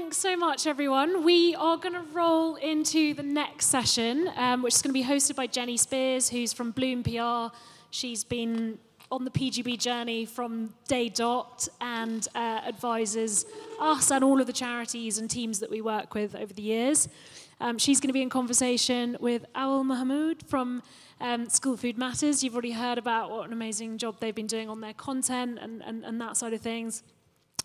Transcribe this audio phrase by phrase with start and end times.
[0.00, 1.24] thanks so much, everyone.
[1.24, 5.02] We are going to roll into the next session, um, which is going to be
[5.02, 7.52] hosted by Jennie Spears, who's from Bloom PR.
[7.90, 8.78] She's been
[9.10, 13.44] on the PGB journey from day dot and uh, advises
[13.80, 17.08] us and all of the charities and teams that we work with over the years.
[17.60, 20.80] Um, she's going to be in conversation with Awil Mohamoud from
[21.20, 22.44] um, School Food Matters.
[22.44, 25.82] You've already heard about what an amazing job they've been doing on their content and,
[25.82, 27.02] and, and that side of things.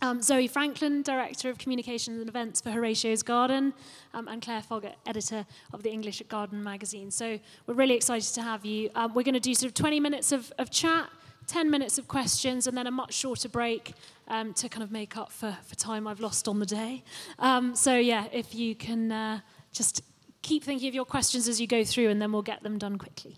[0.03, 3.73] Um, Zoe Franklin, Director of Communications and Events for Horatio's Garden,
[4.13, 7.09] um, and Clare Foggett, Editor of the English Garden magazine.
[7.09, 8.89] So we're really excited to have you.
[8.95, 11.09] Um, we're going to do sort of 20 minutes of, of chat,
[11.47, 13.93] 10 minutes of questions, and then a much shorter break
[14.27, 17.05] um, to kind of make up for, for time I've lost on the day.
[17.39, 19.39] Um, so yeah, if you can uh,
[19.71, 20.01] just
[20.41, 22.97] keep thinking of your questions as you go through, and then we'll get them done
[22.97, 23.37] quickly.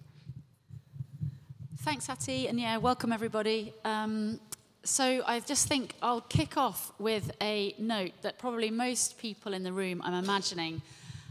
[1.82, 3.72] Thanks, Hattie, and yeah, welcome everybody.
[3.84, 4.40] Um,
[4.86, 9.64] so I just think I'll kick off with a note that probably most people in
[9.64, 10.84] the room, I'm imagining,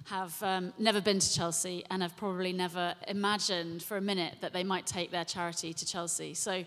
[0.06, 4.52] have um, never been to Chelsea and have probably never imagined for a minute that
[4.52, 6.34] they might take their charity to Chelsea.
[6.34, 6.64] So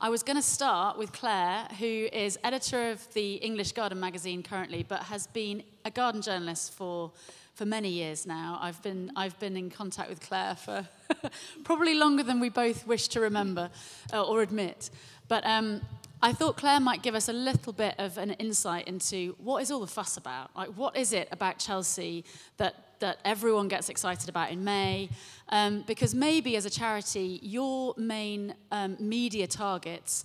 [0.00, 4.42] I was going to start with Clare, who is editor of the English Garden magazine
[4.42, 7.12] currently, but has been a garden journalist for
[7.54, 8.58] for many years now.
[8.60, 10.88] I've been, I've been in contact with Clare for
[11.64, 13.70] probably longer than we both wish to remember
[14.12, 14.90] uh, or admit.
[15.28, 15.80] But um,
[16.24, 19.70] I thought Clare might give us a little bit of an insight into what is
[19.70, 20.56] all the fuss about?
[20.56, 22.24] Like, what is it about Chelsea
[22.56, 25.10] that, that everyone gets excited about in May?
[25.50, 30.24] Um, because maybe as a charity, your main um, media targets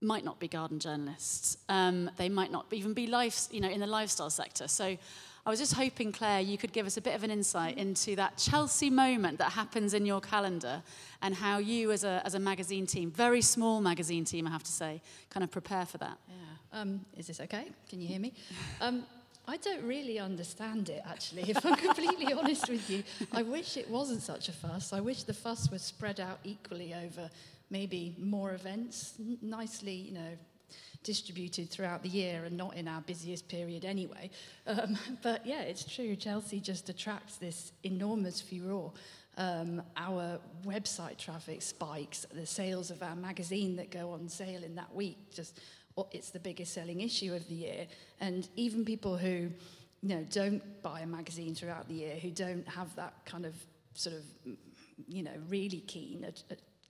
[0.00, 1.58] might not be garden journalists.
[1.68, 4.66] Um, they might not even be life, you know, in the lifestyle sector.
[4.66, 4.96] So
[5.46, 8.16] I was just hoping, Clare, you could give us a bit of an insight into
[8.16, 10.82] that Chelsea moment that happens in your calendar
[11.20, 14.62] and how you, as a, as a magazine team, very small magazine team, I have
[14.62, 16.16] to say, kind of prepare for that.
[16.28, 16.80] Yeah.
[16.80, 17.66] Um, is this okay?
[17.90, 18.32] Can you hear me?
[18.80, 19.04] Um,
[19.46, 23.02] I don't really understand it, actually, if I'm completely honest with you.
[23.30, 24.94] I wish it wasn't such a fuss.
[24.94, 27.28] I wish the fuss was spread out equally over
[27.68, 30.38] maybe more events, nicely, you know,
[31.04, 34.30] distributed throughout the year and not in our busiest period anyway.
[34.66, 36.16] Um, but yeah, it's true.
[36.16, 38.92] Chelsea just attracts this enormous furore.
[39.36, 44.74] Um, our website traffic spikes, the sales of our magazine that go on sale in
[44.76, 45.60] that week, just
[46.10, 47.86] it's the biggest selling issue of the year.
[48.20, 49.50] And even people who
[50.02, 53.54] you know, don't buy a magazine throughout the year, who don't have that kind of
[53.94, 54.24] sort of,
[55.08, 56.24] you know, really keen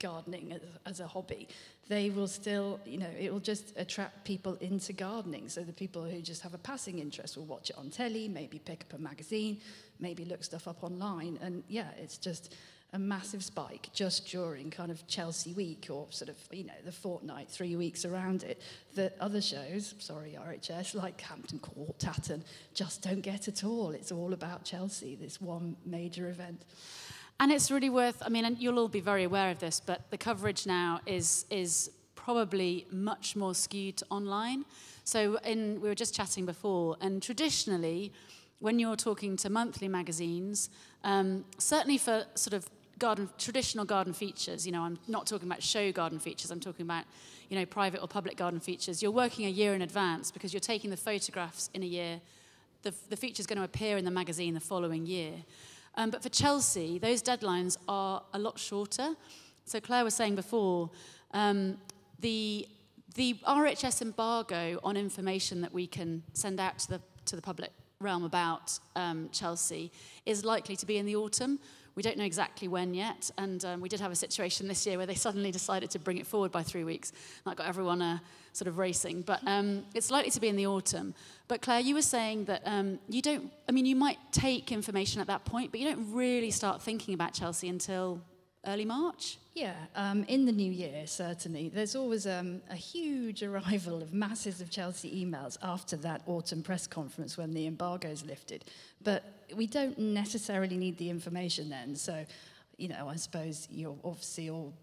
[0.04, 1.48] gardening as, as a hobby,
[1.88, 5.48] they will still, you know, it will just attract people into gardening.
[5.48, 8.58] So the people who just have a passing interest will watch it on telly, maybe
[8.58, 9.58] pick up a magazine,
[10.00, 11.38] maybe look stuff up online.
[11.42, 12.54] And yeah, it's just
[12.92, 16.92] a massive spike just during kind of Chelsea week or sort of, you know, the
[16.92, 18.62] fortnight, three weeks around it,
[18.94, 23.90] that other shows, sorry, RHS, like Hampton Court, Tatton, just don't get at all.
[23.90, 26.62] It's all about Chelsea, this one major event.
[27.40, 30.10] And it's really worth, I mean, and you'll all be very aware of this, but
[30.10, 34.64] the coverage now is, is probably much more skewed online.
[35.04, 38.12] So in, we were just chatting before, and traditionally,
[38.60, 40.70] when you're talking to monthly magazines,
[41.02, 42.66] um, certainly for sort of
[42.98, 46.86] garden, traditional garden features, you know, I'm not talking about show garden features, I'm talking
[46.86, 47.04] about,
[47.50, 50.60] you know, private or public garden features, you're working a year in advance because you're
[50.60, 52.20] taking the photographs in a year.
[52.82, 55.32] The, the feature's going to appear in the magazine the following year.
[55.96, 59.14] Um, but for Chelsea, those deadlines are a lot shorter.
[59.64, 60.90] So Clare was saying before,
[61.32, 61.78] um,
[62.20, 62.66] the,
[63.14, 67.70] the RHS embargo on information that we can send out to the, to the public
[68.00, 69.90] realm about um, Chelsea
[70.26, 71.58] is likely to be in the autumn.
[71.94, 74.96] We don't know exactly when yet, and um, we did have a situation this year
[74.96, 77.12] where they suddenly decided to bring it forward by three weeks.
[77.46, 78.18] That got everyone uh,
[78.54, 81.14] sort of racing, but um, it's likely to be in the autumn.
[81.48, 85.20] But Clare, you were saying that um, you don't, I mean, you might take information
[85.20, 88.20] at that point, but you don't really start thinking about Chelsea until
[88.66, 89.38] early March?
[89.54, 91.68] Yeah, um, in the new year, certainly.
[91.68, 96.86] There's always um, a huge arrival of masses of Chelsea emails after that autumn press
[96.86, 98.64] conference when the embargo is lifted.
[99.02, 99.22] But
[99.54, 101.94] we don't necessarily need the information then.
[101.94, 102.24] So,
[102.78, 104.74] you know, I suppose you're obviously all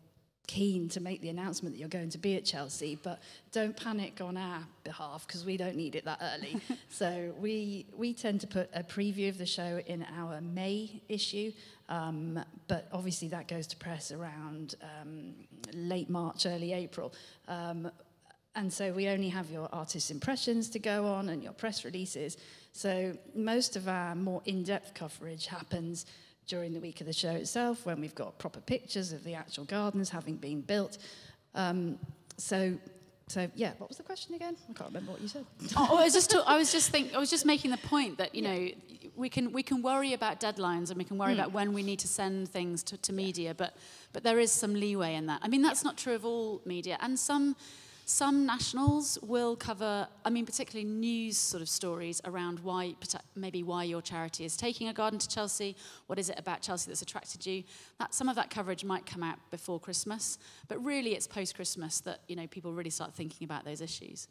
[0.48, 3.22] keen to make the announcement that you're going to be at Chelsea, but
[3.52, 6.60] don't panic on our behalf because we don't need it that early.
[6.90, 11.52] so we we tend to put a preview of the show in our May issue,
[11.90, 15.34] um, but obviously that goes to press around um,
[15.74, 17.14] late March, early April.
[17.48, 17.90] Um,
[18.54, 22.36] and so we only have your artist impressions to go on and your press releases.
[22.74, 26.06] So most of our more in-depth coverage happens
[26.52, 29.64] during the week of the show itself when we've got proper pictures of the actual
[29.64, 30.98] gardens having been built.
[31.56, 31.98] Um,
[32.36, 32.58] so
[33.28, 34.58] So yeah, what was the question again?
[34.70, 35.46] I can't remember what you said.
[35.78, 38.36] oh, I was just I was just think I was just making the point that
[38.36, 38.60] you know
[39.16, 41.40] we can we can worry about deadlines and we can worry mm.
[41.40, 43.72] about when we need to send things to, to media, but
[44.14, 45.40] but there is some leeway in that.
[45.46, 47.56] I mean that's not true of all media, and some
[48.12, 52.96] some nationals will cover, I mean, particularly news sort of stories around why,
[53.36, 55.78] maybe why your charity is taking a garden to Chelsea.
[56.08, 57.64] What is it about Chelsea that's attracted you?
[58.00, 62.02] That, some of that coverage might come out before Christmas, but really it's post Christmas
[62.02, 64.28] that you know people really start thinking about those issues.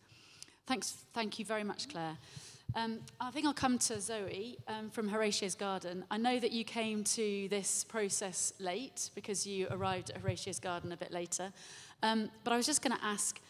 [0.67, 2.19] Thanks, thank you very much, Clare.
[2.77, 6.05] Um, I think I'll come to Zoe um, from Horatio's Garden.
[6.11, 10.93] I know that you came to this process late because you arrived at Horatio's Garden
[10.93, 11.51] a bit later.
[12.03, 13.41] Um, but I was just going to ask,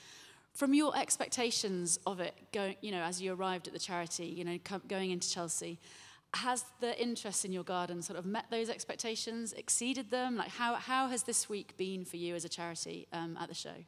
[0.53, 4.45] from your expectations of it, going, you know, as you arrived at the charity, you
[4.45, 4.59] know,
[4.89, 5.79] going into Chelsea,
[6.35, 10.37] has the interest in your garden sort of met those expectations, exceeded them?
[10.37, 13.55] Like, how, how has this week been for you as a charity um, at the
[13.55, 13.85] show?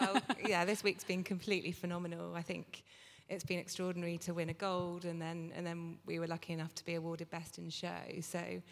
[0.00, 2.34] well, yeah, this week's been completely phenomenal.
[2.34, 2.84] I think
[3.28, 6.74] it's been extraordinary to win a gold, and then and then we were lucky enough
[6.76, 7.88] to be awarded best in show.
[8.20, 8.62] So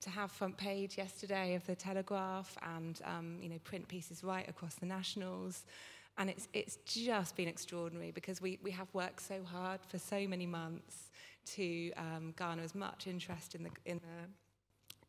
[0.00, 4.48] to have front page yesterday of the Telegraph and um, you know print pieces right
[4.48, 5.64] across the nationals.
[6.18, 10.26] And it's, it's just been extraordinary because we, we have worked so hard for so
[10.26, 11.10] many months
[11.54, 14.28] to um, garner as much interest in the, in the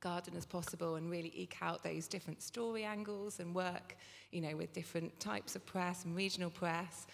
[0.02, 3.96] garden as possible and really eke out those different story angles and work,
[4.32, 7.08] you know, with different types of press and regional press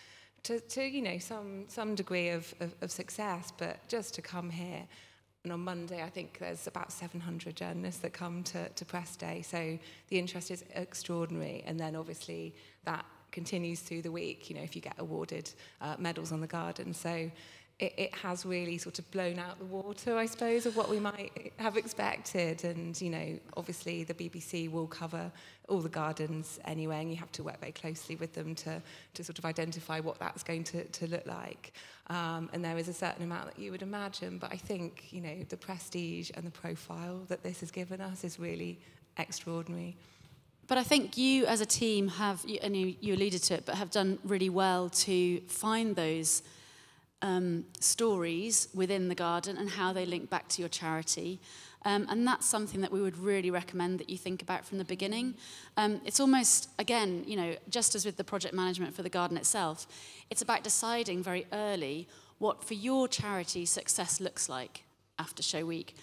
[0.43, 4.49] to, to you know, some, some degree of, of, of success, but just to come
[4.49, 4.85] here
[5.43, 9.41] and on Monday, I think there's about 700 journalists that come to, to press day.
[9.41, 11.63] So the interest is extraordinary.
[11.65, 12.55] And then obviously
[12.85, 15.51] that continues through the week, you know, if you get awarded
[15.81, 16.93] uh, medals on the garden.
[16.93, 17.29] So
[17.79, 20.99] it, it has really sort of blown out the water, I suppose, of what we
[20.99, 22.63] might have expected.
[22.63, 25.31] And, you know, obviously the BBC will cover
[25.69, 28.81] all the gardens anyway, and you have to work very closely with them to,
[29.13, 31.73] to sort of identify what that's going to, to look like.
[32.07, 35.21] Um, and there is a certain amount that you would imagine, but I think, you
[35.21, 38.79] know, the prestige and the profile that this has given us is really
[39.17, 39.95] extraordinary.
[40.67, 43.75] But I think you as a team have, and you, you alluded to it, but
[43.75, 46.43] have done really well to find those
[47.23, 51.39] um, stories within the garden and how they link back to your charity.
[51.85, 54.85] Um, and that's something that we would really recommend that you think about from the
[54.85, 55.35] beginning.
[55.75, 59.37] Um, it's almost, again, you know, just as with the project management for the garden
[59.37, 59.87] itself,
[60.29, 64.83] it's about deciding very early what for your charity success looks like
[65.17, 65.95] after show week.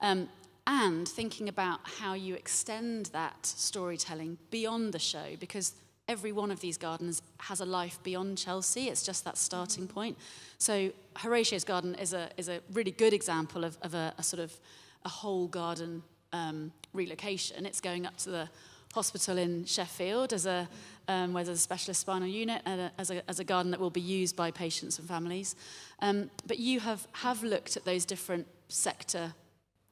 [0.00, 0.28] Um,
[0.66, 5.72] and thinking about how you extend that storytelling beyond the show because
[6.08, 8.88] every one of these gardens has a life beyond Chelsea.
[8.88, 10.16] It's just that starting point.
[10.56, 14.42] So Horatio's garden is a, is a really good example of, of a, a sort
[14.42, 14.58] of
[15.04, 16.02] a whole garden
[16.32, 17.66] um, relocation.
[17.66, 18.48] It's going up to the
[18.94, 20.68] hospital in Sheffield as a,
[21.08, 23.80] um, where there's a specialist spinal unit and a, as, a, as a garden that
[23.80, 25.54] will be used by patients and families.
[26.00, 29.34] Um, but you have, have looked at those different sector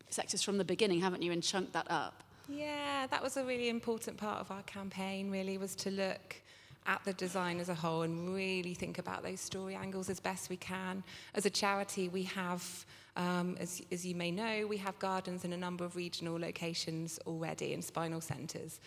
[0.08, 2.22] sectors from the beginning, haven't you, and chunked that up?
[2.48, 6.36] Yeah, that was a really important part of our campaign, really, was to look
[6.86, 10.48] at the design as a whole and really think about those story angles as best
[10.48, 11.02] we can.
[11.34, 15.52] As a charity, we have, um, as, as you may know, we have gardens in
[15.52, 18.78] a number of regional locations already and spinal centres.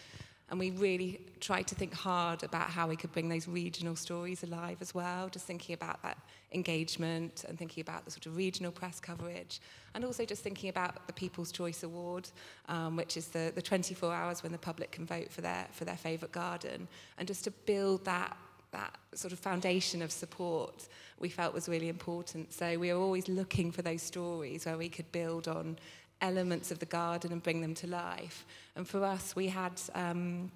[0.50, 4.44] And we really tried to think hard about how we could bring those regional stories
[4.44, 6.18] alive as well, just thinking about that
[6.54, 9.62] engagement and thinking about the sort of regional press coverage,
[9.94, 12.30] and also just thinking about the People's Choice Award,
[12.68, 15.86] um, which is the, the 24 hours when the public can vote for their, for
[15.86, 16.88] their favourite garden,
[17.20, 18.36] and just to build that
[18.72, 20.88] that sort of foundation of support
[21.20, 22.54] we felt was really important.
[22.54, 25.78] So we were always looking for those stories where we could build on
[26.22, 28.46] elements of the garden and bring them to life.
[28.76, 30.52] And for us, we had um,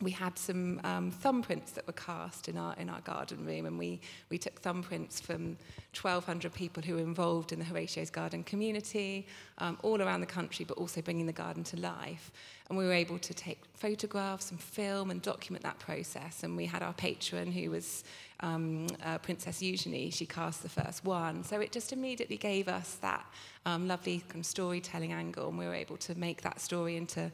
[0.00, 3.78] we had some um, thumbprints that were cast in our in our garden room, and
[3.78, 5.56] we we took thumbprints from
[6.00, 9.26] 1,200 people who were involved in the Horatio's Garden community,
[9.58, 12.30] um, all around the country, but also bringing the garden to life.
[12.68, 16.44] And we were able to take photographs and film and document that process.
[16.44, 18.04] And we had our patron, who was
[18.40, 21.42] um, uh, Princess Eugenie, she cast the first one.
[21.42, 23.26] So it just immediately gave us that
[23.66, 27.30] um, lovely kind of storytelling angle, and we were able to make that story into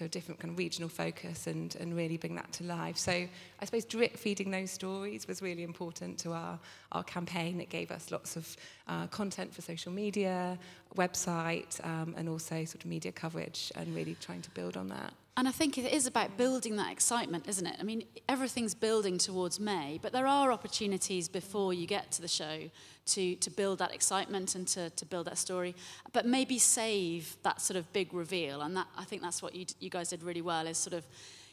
[0.00, 2.96] to a different kind of regional focus and, and really bring that to life.
[2.96, 6.58] So I suppose drip feeding those stories was really important to our,
[6.92, 7.60] our campaign.
[7.60, 8.56] It gave us lots of
[8.88, 10.58] uh, content for social media,
[10.96, 15.12] website, um, and also sort of media coverage, and really trying to build on that.
[15.36, 17.76] And I think it is about building that excitement, isn't it?
[17.78, 22.28] I mean, everything's building towards May, but there are opportunities before you get to the
[22.28, 22.68] show
[23.06, 25.74] to, to build that excitement and to, to build that story,
[26.12, 28.60] but maybe save that sort of big reveal.
[28.60, 31.06] And that, I think that's what you, you guys did really well is sort of,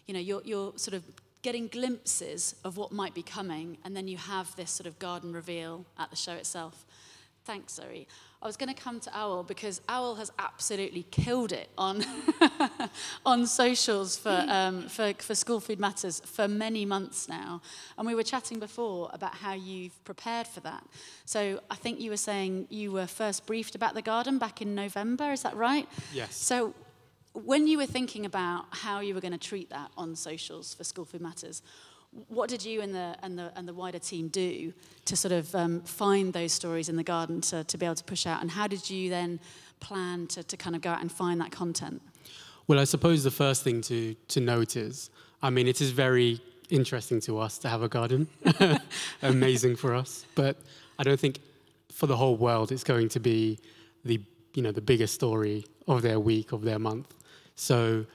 [0.06, 1.04] you know, you're, you're sort of
[1.42, 5.32] getting glimpses of what might be coming, and then you have this sort of garden
[5.32, 6.86] reveal at the show itself.
[7.48, 8.10] Thanks, Zoe.
[8.42, 12.04] I was going to come to Awil because Awil has absolutely killed it on
[13.26, 17.62] on socials for, um, for for School Food Matters for many months now,
[17.98, 20.84] and we were chatting before about how you've prepared for that.
[21.24, 24.76] So I think you were saying you were first briefed about the garden back in
[24.76, 25.32] November.
[25.32, 25.88] Is that right?
[26.14, 26.36] Yes.
[26.36, 26.74] So
[27.34, 30.84] when you were thinking about how you were going to treat that on socials for
[30.84, 31.62] School Food Matters,
[32.28, 34.74] what did you and the, and the, and the wider team do
[35.06, 38.04] to sort of um, find those stories in the garden to, to be able to
[38.04, 38.42] push out?
[38.42, 39.40] And how did you then
[39.80, 42.02] plan to, to kind of go out and find that content?
[42.68, 45.10] Well, I suppose the first thing to, to note is,
[45.42, 48.28] I mean, it is very interesting to us to have a garden,
[49.22, 50.26] amazing for us.
[50.36, 50.58] But
[51.00, 51.40] I don't think
[51.92, 53.60] for the whole world it's going to be
[54.04, 54.22] the,
[54.54, 57.14] you know, the biggest story of their week, of their month.
[57.56, 58.06] So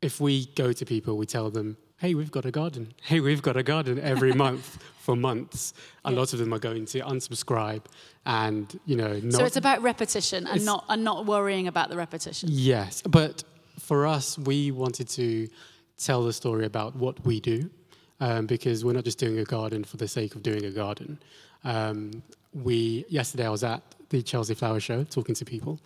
[0.00, 2.92] if we go to people, we tell them, hey, we've got a garden.
[3.02, 5.74] Hey, we've got a garden every month for months.
[6.04, 6.18] A Yeah.
[6.18, 7.84] lot of them are going to unsubscribe
[8.24, 9.32] and, you know, not.
[9.34, 12.48] so it's about repetition and not, and not worrying about the repetition.
[12.52, 13.44] Yes, but
[13.78, 15.48] for us, we wanted to
[15.98, 17.68] tell the story about what we do
[18.20, 21.18] um, because we're not just doing a garden for the sake of doing a garden.
[21.64, 22.22] Um,
[22.54, 25.78] we yesterday I was at the Chelsea Flower Show talking to people,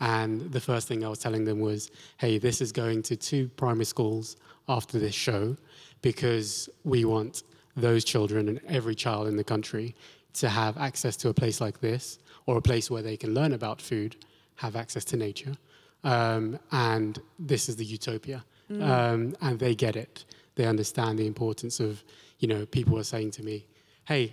[0.00, 3.48] and the first thing I was telling them was, "Hey, this is going to two
[3.56, 4.36] primary schools
[4.68, 5.56] after this show
[6.02, 7.42] because we want
[7.76, 9.94] those children and every child in the country
[10.34, 13.52] to have access to a place like this or a place where they can learn
[13.52, 14.16] about food,
[14.56, 15.56] have access to nature."
[16.04, 18.44] um, and this is the utopia.
[18.80, 20.24] Um, and they get it.
[20.54, 22.02] They understand the importance of,
[22.38, 23.66] you know, people are saying to me,
[24.06, 24.32] hey,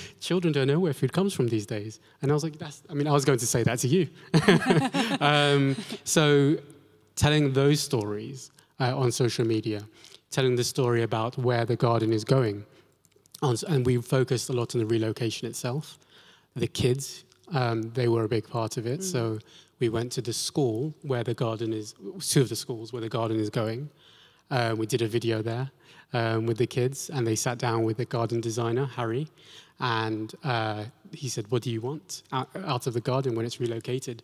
[0.20, 1.98] children don't know where food comes from these days.
[2.20, 4.08] And I was like, that's, I mean, I was going to say that to you.
[5.24, 6.58] um, so
[7.16, 9.82] telling those stories uh, on social media,
[10.30, 12.64] telling the story about where the garden is going.
[13.42, 15.98] And we focused a lot on the relocation itself.
[16.56, 19.02] The kids, um, they were a big part of it.
[19.02, 19.38] So
[19.80, 23.08] we went to the school where the garden is, two of the schools where the
[23.08, 23.90] garden is going.
[24.50, 25.70] Uh, we did a video there
[26.12, 29.28] um, with the kids, and they sat down with the garden designer, Harry,
[29.80, 33.60] and uh, he said, What do you want out, out of the garden when it's
[33.60, 34.22] relocated?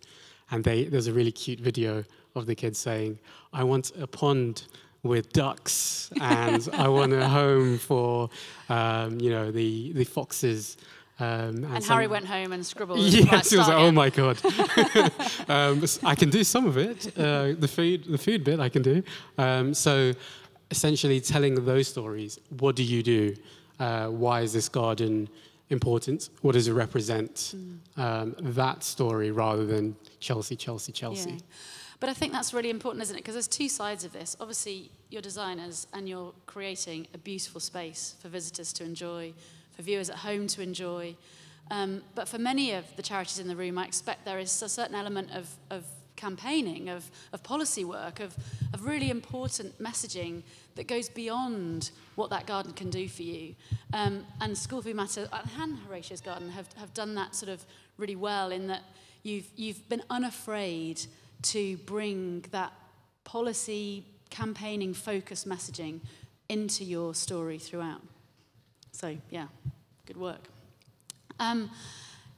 [0.51, 2.05] And they, there's a really cute video
[2.35, 3.19] of the kids saying,
[3.53, 4.65] I want a pond
[5.03, 8.29] with ducks, and I want a home for,
[8.69, 10.77] um, you know, the, the foxes.
[11.19, 12.99] Um, And some- Harry went home and scribbled.
[13.01, 14.39] Yes, he was like, "Oh my god!"
[15.49, 17.07] um, I can do some of it.
[17.19, 19.03] Uh, the food, the food bit, I can do.
[19.37, 20.13] Um, so,
[20.71, 22.39] essentially, telling those stories.
[22.59, 23.35] What do you do?
[23.79, 25.29] Uh, why is this garden
[25.71, 26.29] important?
[26.43, 27.55] What does it represent?
[27.57, 27.79] Mm.
[28.03, 31.31] Um, that story, rather than Chelsea, Chelsea, Chelsea.
[31.31, 31.37] Yeah.
[32.01, 33.19] But I think that's really important, isn't it?
[33.19, 34.35] Because there's two sides of this.
[34.41, 39.35] Obviously, you're designers and you're creating a beautiful space for visitors to enjoy,
[39.73, 41.15] for viewers at home to enjoy.
[41.71, 44.69] Um, but for many of the charities in the room, I expect there is a
[44.69, 45.85] certain element of, of
[46.17, 48.35] campaigning, of, of policy work, of,
[48.73, 50.43] of really important messaging
[50.77, 53.55] that goes beyond what that garden can do for you.
[53.93, 57.65] Um, and School Food Matter and Horatio's Garden have, have done that sort of
[57.99, 58.83] really well in that
[59.23, 61.03] you've, you've been unafraid
[61.43, 62.73] to bring that
[63.25, 66.01] policy, campaigning, focused messaging
[66.49, 68.03] into your story throughout.
[68.93, 69.47] So, yeah,
[70.07, 70.49] good work.
[71.39, 71.71] Um,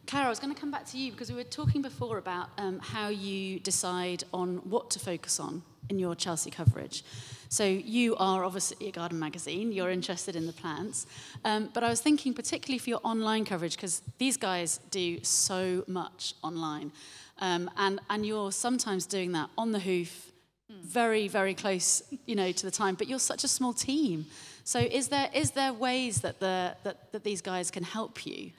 [0.06, 2.50] Clara, I was going to come back to you because we were talking before about
[2.58, 7.04] um, how you decide on what to focus on in your Chelsea coverage.
[7.52, 11.06] So you are obviously a garden magazine, you're interested in the plants,
[11.44, 15.84] um, but I was thinking particularly for your online coverage because these guys do so
[15.86, 16.92] much online,
[17.40, 20.32] um, and and you're sometimes doing that on the hoof,
[20.70, 22.94] very very close, you know, to the time.
[22.94, 24.24] But you're such a small team,
[24.64, 28.52] so is there is there ways that the that, that these guys can help you?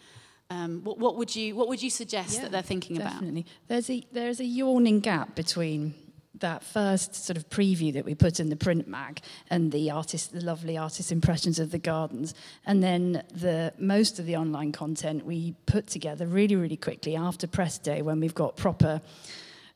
[0.51, 3.13] Um, what, what would you what would you suggest that they're thinking about?
[3.13, 3.47] Definitely.
[3.67, 5.95] There's a there's a yawning gap between
[6.43, 10.33] that first sort of preview that we put in the print mag and the artist
[10.33, 12.35] the lovely artist impressions of the gardens.
[12.65, 17.47] And then the most of the online content we put together really really quickly after
[17.47, 19.01] press day when we've got proper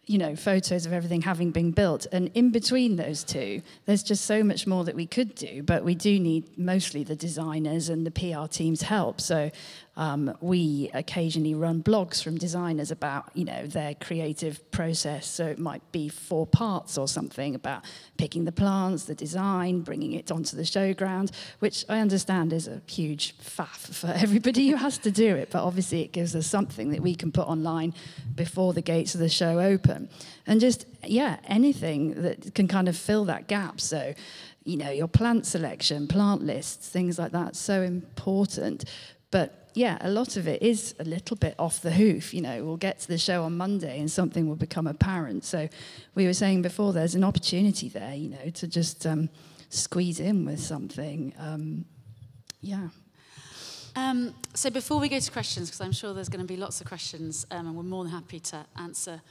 [0.06, 2.06] you know photos of everything having been built.
[2.12, 5.86] And in between those two there's just so much more that we could do but
[5.86, 9.22] we do need mostly the designers and the PR team's help.
[9.22, 9.52] So
[9.98, 15.26] um, we occasionally run blogs from designers about you know their creative process.
[15.26, 17.84] So it might be four parts or something about
[18.18, 22.82] picking the plants the design bringing it onto the showground which I understand is a
[22.88, 25.50] huge faff for everybody who has to do it.
[25.52, 27.94] But obviously it gives us something that we can put online
[28.36, 30.10] before the gates of the show open.
[30.46, 33.82] And just yeah anything that can kind of fill that gap.
[33.82, 34.14] So
[34.64, 38.84] you know, your plant selection, plant lists, things like that, so important.
[39.32, 42.34] But yeah, a lot of it is a little bit off the hoof.
[42.34, 45.46] You know, we'll get to the show on Monday and something will become apparent.
[45.46, 45.70] So
[46.16, 49.30] we were saying before, there's an opportunity there, you know, to just um,
[49.70, 51.32] squeeze in with something.
[51.38, 51.86] Um,
[52.60, 52.88] yeah.
[53.96, 56.82] Um, so before we go to questions, because I'm sure there's going to be lots
[56.82, 59.22] of questions, um, and we're more than happy to answer.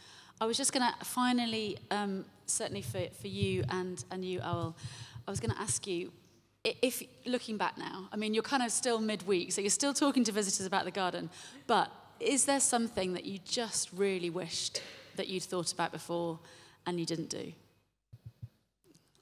[0.40, 4.74] I was just going to finally, um, certainly for, for you and, and you, Awil,
[5.26, 6.12] I was going to ask you,
[6.82, 10.24] if looking back now, I mean, you're kind of still midweek, so you're still talking
[10.24, 11.30] to visitors about the garden,
[11.66, 14.82] but is there something that you just really wished
[15.16, 16.38] that you'd thought about before
[16.86, 17.52] and you didn't do?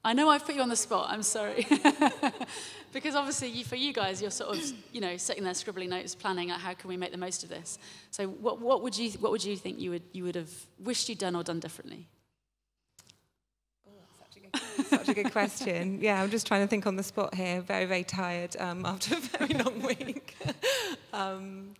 [0.03, 1.07] I know I've put you on the spot.
[1.09, 1.65] I'm sorry,
[2.93, 6.13] because obviously you, for you guys, you're sort of you know sitting there scribbling notes,
[6.13, 7.79] planning out how can we make the most of this.
[8.11, 11.09] So what, what would you what would you think you would you would have wished
[11.09, 12.07] you'd done or done differently?
[14.87, 15.99] Such a good question.
[16.01, 17.61] Yeah, I'm just trying to think on the spot here.
[17.61, 20.35] Very, very tired um, after a very long week.
[21.13, 21.75] um,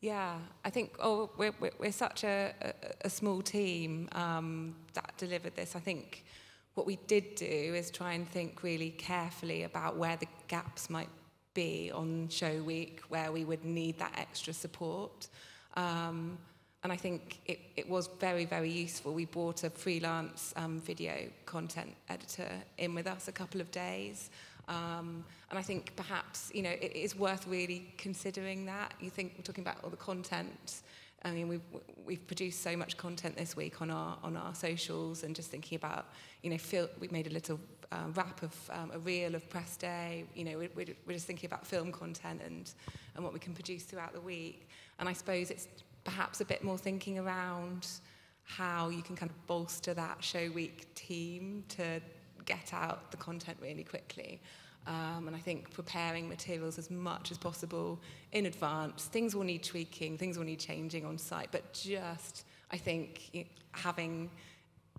[0.00, 2.72] yeah, I think oh, we're, we're, such a, a,
[3.06, 5.76] a small team um, that delivered this.
[5.76, 6.24] I think
[6.74, 11.10] what we did do is try and think really carefully about where the gaps might
[11.52, 15.28] be on show week, where we would need that extra support.
[15.74, 16.38] Um,
[16.82, 19.12] And I think it, it was very, very useful.
[19.12, 24.30] We brought a freelance um, video content editor in with us a couple of days.
[24.68, 28.94] Um, and I think perhaps, you know, it is worth really considering that.
[29.00, 30.80] You think we're talking about all the content.
[31.22, 31.60] I mean, we've,
[32.06, 35.76] we've produced so much content this week on our, on our socials and just thinking
[35.76, 36.06] about,
[36.42, 37.60] you know, fil- we made a little
[37.92, 40.24] uh, wrap of um, a reel of press day.
[40.34, 42.72] You know, we're, we're just thinking about film content and,
[43.16, 44.66] and what we can produce throughout the week.
[44.98, 45.68] And I suppose it's
[46.04, 47.86] perhaps a bit more thinking around
[48.44, 52.00] how you can kind of bolster that show week team to
[52.44, 54.40] get out the content really quickly.
[54.86, 58.00] Um, and I think preparing materials as much as possible
[58.32, 59.04] in advance.
[59.04, 63.42] Things will need tweaking, things will need changing on site, but just, I think, you
[63.42, 64.30] know, having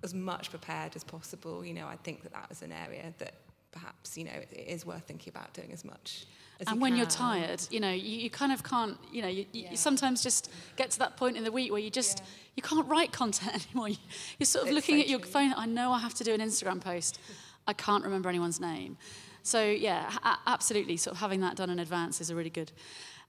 [0.03, 3.33] as much prepared as possible, you know, I think that that is an area that
[3.71, 6.25] perhaps, you know, it, it is worth thinking about doing as much.
[6.67, 6.97] And you when can.
[6.97, 9.71] you're tired, you know, you, you kind of can't, you know, you, yeah.
[9.71, 12.25] you, sometimes just get to that point in the week where you just, yeah.
[12.57, 13.89] you can't write content anymore.
[13.89, 13.97] You,
[14.41, 15.29] are sort of it's looking so at your true.
[15.29, 15.53] phone.
[15.55, 17.19] I know I have to do an Instagram post.
[17.67, 18.97] I can't remember anyone's name.
[19.43, 20.11] So yeah,
[20.45, 20.97] absolutely.
[20.97, 22.71] Sort of having that done in advance is a really good.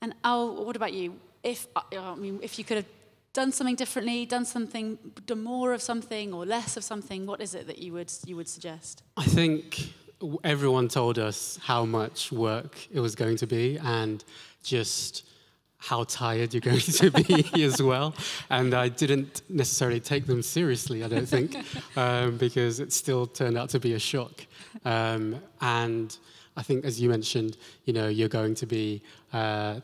[0.01, 1.18] And Al, what about you?
[1.42, 2.87] If uh, I mean, if you could have
[3.33, 7.55] done something differently, done something, done more of something or less of something, what is
[7.55, 9.03] it that you would you would suggest?
[9.16, 9.92] I think
[10.45, 14.25] everyone told us how much work it was going to be and
[14.63, 15.25] just
[15.79, 18.15] how tired you're going to be as well.
[18.51, 21.57] And I didn't necessarily take them seriously, I don't think,
[21.97, 24.47] um, because it still turned out to be a shock.
[24.85, 26.17] Um, and
[26.57, 29.81] I think, as you mentioned, you know, you're going to be uh,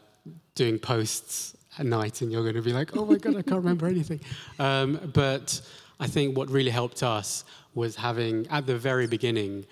[0.54, 3.56] doing posts at night and you're going to be like, oh my God, I can't
[3.56, 4.20] remember anything.
[4.60, 5.60] Um, but
[5.98, 9.66] I think what really helped us was having, at the very beginning,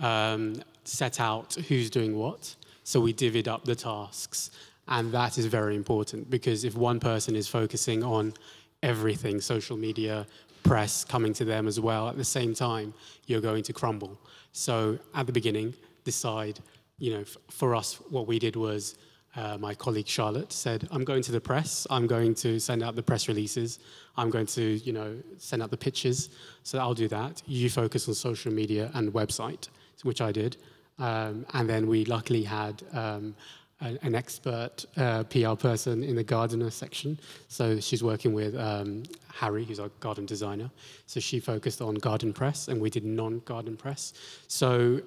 [0.00, 2.54] um, set out who's doing what.
[2.84, 4.50] So we divvied up the tasks.
[4.88, 8.34] And that is very important because if one person is focusing on
[8.82, 10.26] everything, social media,
[10.64, 12.92] press coming to them as well, at the same time,
[13.26, 14.18] you're going to crumble.
[14.52, 16.58] So at the beginning, decide,
[16.98, 18.96] you know, f- for us, what we did was
[19.36, 22.96] uh, my colleague Charlotte said, I'm going to the press, I'm going to send out
[22.96, 23.78] the press releases,
[24.16, 26.30] I'm going to, you know, send out the pictures.
[26.64, 27.42] So I'll do that.
[27.46, 29.68] You focus on social media and website
[30.04, 30.56] which I did.
[30.98, 33.34] Um, and then we luckily had um,
[33.80, 37.18] a, an expert uh, PR person in the gardener section.
[37.48, 40.70] So she's working with um, Harry, who's our garden designer.
[41.06, 44.12] So she focused on garden press, and we did non garden press.
[44.46, 45.00] So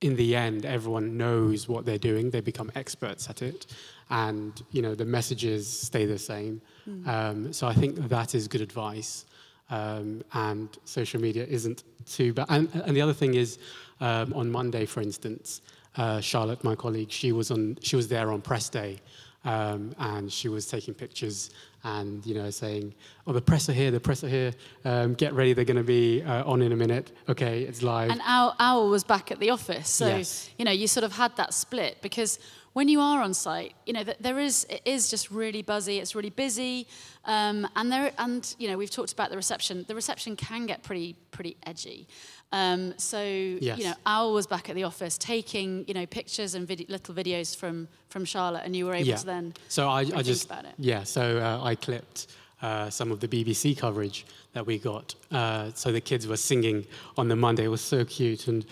[0.00, 2.30] in the end, everyone knows what they're doing.
[2.30, 3.66] They become experts at it,
[4.10, 6.60] and you know the messages stay the same.
[6.88, 7.08] Mm.
[7.08, 9.24] Um, so I think that is good advice.
[9.70, 12.46] Um, and social media isn't too bad.
[12.48, 13.58] And, and the other thing is,
[14.00, 15.60] um, on Monday, for instance,
[15.96, 19.00] uh, Charlotte, my colleague, she was on, she was there on press day,
[19.44, 21.50] um, and she was taking pictures
[21.82, 22.94] and you know saying,
[23.26, 24.52] "Oh, the press are here, the press are here.
[24.84, 27.12] Um, get ready, they're going to be uh, on in a minute.
[27.28, 30.50] Okay, it's live." And Awil, Awil was back at the office, so yes.
[30.58, 32.38] you know you sort of had that split because
[32.72, 35.98] when you are on site, you know, there is it is just really buzzy.
[35.98, 36.86] It's really busy,
[37.24, 39.84] um, and there and you know we've talked about the reception.
[39.88, 42.06] The reception can get pretty pretty edgy.
[42.52, 43.78] Um, so yes.
[43.78, 47.14] you know, Awil was back at the office taking you know pictures and vid- little
[47.14, 49.16] videos from from Charlotte, and you were able yeah.
[49.16, 49.54] to then.
[49.68, 51.02] So I, I just yeah.
[51.02, 52.28] So uh, I clipped
[52.62, 55.14] uh, some of the BBC coverage that we got.
[55.30, 56.84] Uh, so the kids were singing
[57.16, 57.64] on the Monday.
[57.64, 58.48] It was so cute.
[58.48, 58.64] And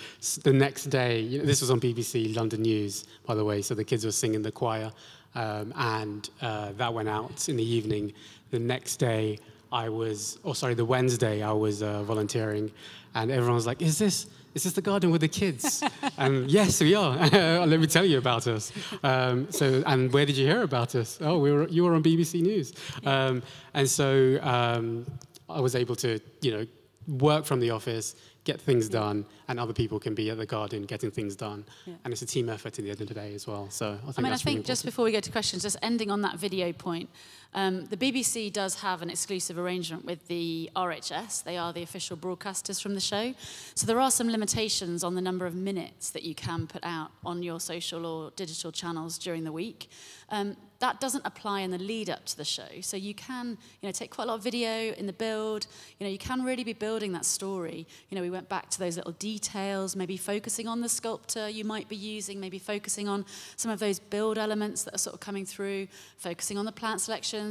[0.43, 3.63] the next day, you know, this was on BBC London News, by the way.
[3.63, 4.93] So the kids were singing the choir,
[5.35, 8.13] um, and uh, that went out in the evening.
[8.51, 9.39] The next day,
[9.71, 12.71] I was, oh sorry, the Wednesday, I was uh, volunteering,
[13.15, 14.27] and everyone was like, "Is this?"
[14.59, 15.85] Is this the garden with the kids?
[16.17, 17.17] and yes, we are.
[17.67, 18.73] Let me tell you about us.
[19.05, 21.19] Um, so, and where did you hear about us?
[21.21, 22.73] Oh, we were, you were on BBC News.
[23.07, 23.41] Um,
[23.75, 25.07] and so um,
[25.49, 26.67] I was able to, you know,
[27.07, 30.83] work from the office, get things done, and other people can be at the garden
[30.83, 31.65] getting things done.
[31.87, 31.95] Yeah.
[32.03, 33.71] And it's a team effort at the end of the day as well.
[33.71, 35.77] So I think I mean, I think really just before we go to questions, just
[35.83, 37.09] ending on that video point,
[37.55, 41.45] um, the BBC does have an exclusive arrangement with the RHS.
[41.45, 43.35] They are the official broadcasters from the show.
[43.75, 47.11] So there are some limitations on the number of minutes that you can put out
[47.25, 49.89] on your social or digital channels during the week.
[50.31, 52.69] Um, that doesn't apply in the lead up to the show.
[52.83, 55.67] So you can, you know, take quite a lot of video in the build.
[55.99, 57.87] You know, you can really be building that story.
[58.11, 61.65] You know, we went back to those little details, maybe focusing on the sculptor you
[61.65, 63.25] might be using, maybe focusing on
[63.57, 67.01] some of those build elements that are sort of coming through, focusing on the plant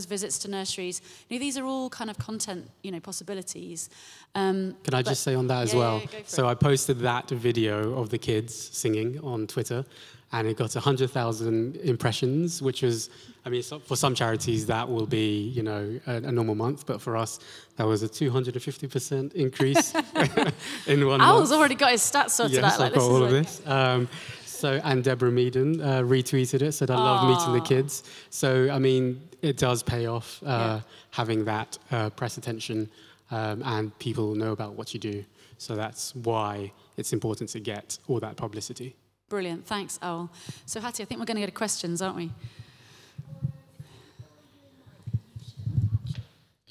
[0.05, 1.01] visits to nurseries.
[1.29, 3.89] You know, these are all kind of content, you know, possibilities.
[4.35, 6.01] Um, Can I just say on that as yeah, well?
[6.13, 6.51] Yeah, so it.
[6.51, 9.85] I posted that video of the kids singing on Twitter
[10.33, 13.09] and it got 100,000 impressions, which was,
[13.45, 17.01] I mean, for some charities that will be, you know, a, a normal month, but
[17.01, 17.39] for us,
[17.77, 19.93] that was a 250% increase
[20.87, 21.59] in one Awil's month.
[21.59, 22.73] already got his stats sorted yes, out.
[22.73, 23.61] I've like, got all of this.
[23.65, 24.09] Um,
[24.57, 28.03] so, and Deborah Meaden uh, retweeted it, said, I love meeting the kids.
[28.31, 30.81] So, I mean, it does pay off uh, yeah.
[31.11, 32.89] having that uh, press attention
[33.29, 35.23] um, and people know about what you do.
[35.59, 38.95] So that's why it's important to get all that publicity.
[39.29, 39.67] Brilliant.
[39.67, 40.29] Thanks, Awil.
[40.65, 42.31] So, Hattie, I think we're going to go to questions, aren't we?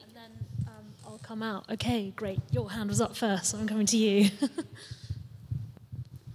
[0.03, 0.31] And then
[0.67, 1.71] um, I'll come out.
[1.71, 2.41] Okay, great.
[2.51, 4.31] Your hand was up first, so I'm coming to you.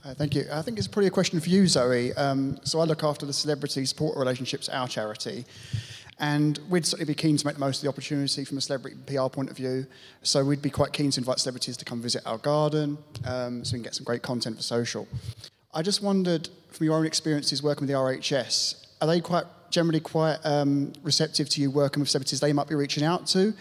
[0.03, 0.45] Uh, thank you.
[0.51, 2.11] I think it's probably a question for you, Zoe.
[2.13, 5.45] Um, so I look after the celebrity support relationships our charity.
[6.17, 8.97] And we'd certainly be keen to make the most of the opportunity from a celebrity
[9.05, 9.85] PR point of view.
[10.23, 13.73] So we'd be quite keen to invite celebrities to come visit our garden um, so
[13.73, 15.07] we can get some great content for social.
[15.73, 19.99] I just wondered, from your own experiences working with the RHS, are they quite generally
[19.99, 23.53] quite um, receptive to you working with celebrities they might be reaching out to?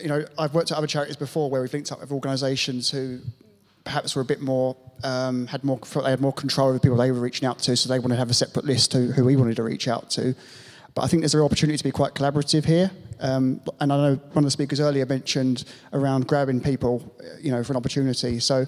[0.00, 3.20] You know, I've worked at other charities before where we've linked up with organisations who
[3.84, 6.96] perhaps were a bit more um, had more they had more control of the people
[6.96, 9.24] they were reaching out to, so they wanted to have a separate list to who
[9.24, 10.34] we wanted to reach out to.
[10.94, 12.90] But I think there's an opportunity to be quite collaborative here.
[13.20, 17.62] Um, and I know one of the speakers earlier mentioned around grabbing people, you know,
[17.62, 18.40] for an opportunity.
[18.40, 18.66] So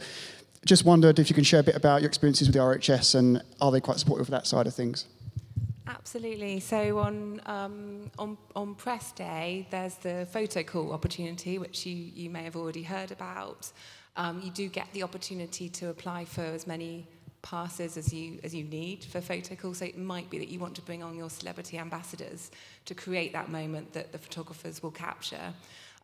[0.64, 3.42] just wondered if you can share a bit about your experiences with the RHS and
[3.60, 5.06] are they quite supportive of that side of things?
[5.88, 6.60] Absolutely.
[6.60, 12.30] So on um, on on press day, there's the photo call opportunity, which you you
[12.30, 13.72] may have already heard about.
[14.16, 17.06] Um, you do get the opportunity to apply for as many
[17.42, 19.74] passes as you as you need for photo call.
[19.74, 22.50] So it might be that you want to bring on your celebrity ambassadors
[22.84, 25.52] to create that moment that the photographers will capture.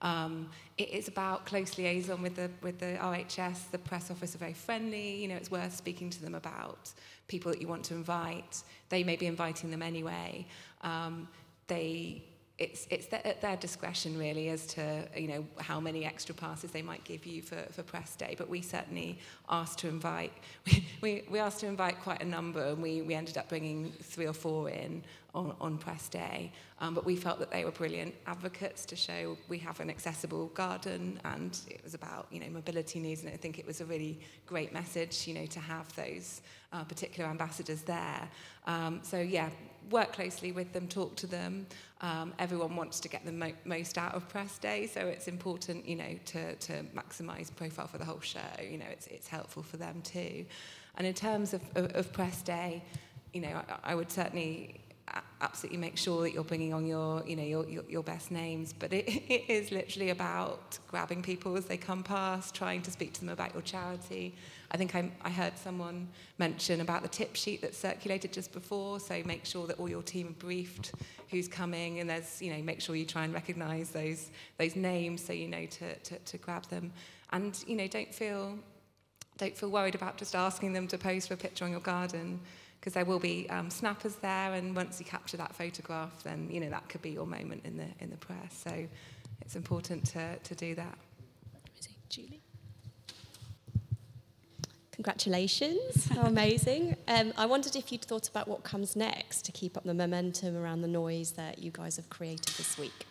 [0.01, 3.71] Um, it is about close liaison with the with the RHS.
[3.71, 5.17] The press office are very friendly.
[5.17, 6.91] You know, it's worth speaking to them about
[7.27, 8.63] people that you want to invite.
[8.89, 10.47] They may be inviting them anyway.
[10.83, 11.29] Um,
[11.67, 12.23] they
[12.59, 16.83] it's, it's at their discretion really as to you know how many extra passes they
[16.83, 19.19] might give you for, for press day but we certainly
[19.49, 20.33] asked to invite
[20.67, 23.93] we, we, we asked to invite quite a number and we, we ended up bringing
[24.03, 25.03] three or four in
[25.35, 26.53] on, on press day.
[26.81, 30.47] Um, but we felt that they were brilliant advocates to show we have an accessible
[30.49, 33.23] garden and it was about, you know, mobility needs.
[33.23, 36.41] And I think it was a really great message, you know, to have those
[36.73, 38.29] uh, particular ambassadors there.
[38.67, 39.51] Um, so yeah,
[39.91, 41.67] work closely with them, talk to them.
[42.01, 45.87] Um, everyone wants to get the mo- most out of press day, so it's important,
[45.89, 48.41] you know, to, to maximise profile for the whole show.
[48.63, 50.45] You know, it's, it's helpful for them too.
[50.97, 52.83] And in terms of, of, of press day,
[53.33, 54.81] you know, I, I would certainly
[55.41, 58.73] absolutely make sure that you're bringing on your, you know, your, your, your best names.
[58.73, 63.13] But it, it is literally about grabbing people as they come past, trying to speak
[63.15, 64.35] to them about your charity.
[64.71, 69.01] I think I, I heard someone mention about the tip sheet that circulated just before.
[69.01, 70.93] So make sure that all your team are briefed
[71.31, 75.25] who's coming, and there's, you know, make sure you try and recognise those those names
[75.25, 76.93] so you know to, to, to grab them.
[77.33, 78.59] And you know, don't feel
[79.37, 82.41] don't feel worried about just asking them to pose for a picture on your garden
[82.89, 86.59] because there will be um, snappers there, and once you capture that photograph, then you
[86.59, 88.63] know that could be your moment in the in the press.
[88.65, 88.87] So
[89.43, 90.97] it's important to to do that.
[92.09, 92.41] Julie.
[94.93, 96.97] Congratulations, amazing.
[97.09, 100.57] Um, I wondered if you'd thought about what comes next to keep up the momentum
[100.57, 103.05] around the noise that you guys have created this week.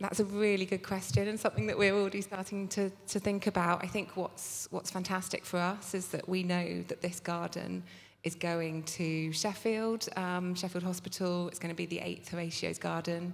[0.00, 3.82] That's a really good question and something that we're already starting to, to think about.
[3.82, 7.82] I think what's what's fantastic for us is that we know that this garden
[8.22, 11.48] is going to Sheffield, um, Sheffield Hospital.
[11.48, 13.32] It's going to be the eighth Horatio's Garden.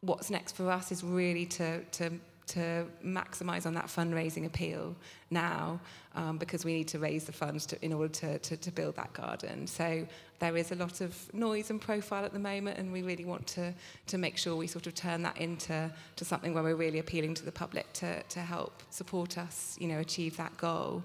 [0.00, 2.10] What's next for us is really to, to
[2.50, 4.94] to maximise on that fundraising appeal
[5.30, 5.80] now
[6.14, 8.96] um, because we need to raise the funds to, in order to, to, to build
[8.96, 9.66] that garden.
[9.66, 10.06] So
[10.40, 13.46] there is a lot of noise and profile at the moment and we really want
[13.48, 13.72] to,
[14.08, 17.34] to make sure we sort of turn that into to something where we're really appealing
[17.34, 21.02] to the public to, to help support us, you know, achieve that goal.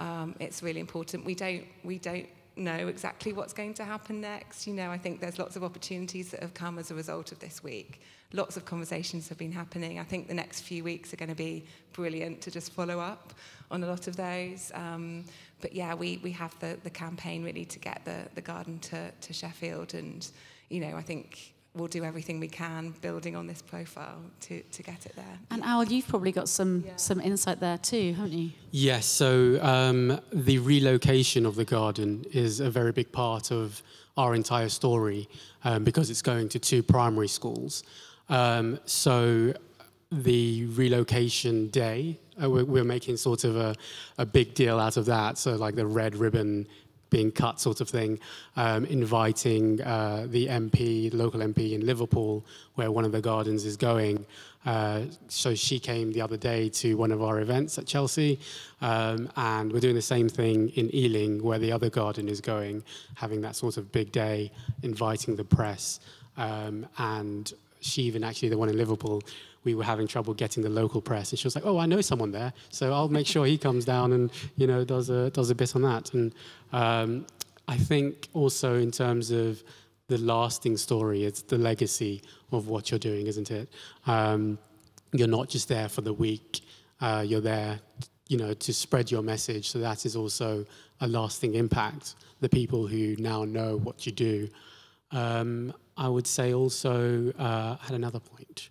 [0.00, 1.24] Um, it's really important.
[1.24, 4.66] We don't, we don't know exactly what's going to happen next.
[4.66, 7.38] You know, I think there's lots of opportunities that have come as a result of
[7.38, 8.00] this week.
[8.32, 9.98] Lots of conversations have been happening.
[9.98, 13.32] I think the next few weeks are going to be brilliant to just follow up
[13.70, 14.70] on a lot of those.
[14.74, 15.24] Um,
[15.60, 19.10] but yeah, we, we have the, the campaign really to get the, the garden to,
[19.10, 19.94] to Sheffield.
[19.94, 20.28] And,
[20.68, 24.82] you know, I think we'll do everything we can building on this profile to, to
[24.82, 25.38] get it there.
[25.50, 26.96] And Al, you've probably got some, yeah.
[26.96, 28.50] some insight there too, haven't you?
[28.70, 33.82] Yes, so um, the relocation of the garden is a very big part of
[34.16, 35.28] our entire story
[35.64, 37.84] um, because it's going to two primary schools.
[38.28, 39.54] Um, so
[40.10, 43.74] the relocation day, uh, we're, we're, making sort of a,
[44.16, 45.38] a big deal out of that.
[45.38, 46.66] So like the red ribbon
[47.10, 48.18] being cut sort of thing,
[48.56, 53.76] um, inviting uh, the MP, local MP in Liverpool, where one of the gardens is
[53.76, 54.26] going.
[54.66, 58.38] Uh, so she came the other day to one of our events at Chelsea,
[58.82, 62.82] um, and we're doing the same thing in Ealing, where the other garden is going,
[63.14, 64.50] having that sort of big day,
[64.82, 66.00] inviting the press.
[66.36, 69.22] Um, and she even actually, the one in Liverpool,
[69.64, 72.00] we were having trouble getting the local press, and she was like, "Oh, I know
[72.00, 75.50] someone there, so I'll make sure he comes down and you know does a does
[75.50, 76.34] a bit on that." And
[76.72, 77.26] um,
[77.66, 79.62] I think also in terms of
[80.06, 83.68] the lasting story, it's the legacy of what you're doing, isn't it?
[84.06, 84.58] Um,
[85.12, 86.60] you're not just there for the week;
[87.00, 87.80] uh, you're there,
[88.28, 89.68] you know, to spread your message.
[89.70, 90.64] So that is also
[91.00, 92.14] a lasting impact.
[92.40, 94.48] The people who now know what you do.
[95.10, 98.70] Um, I would say also uh, had another point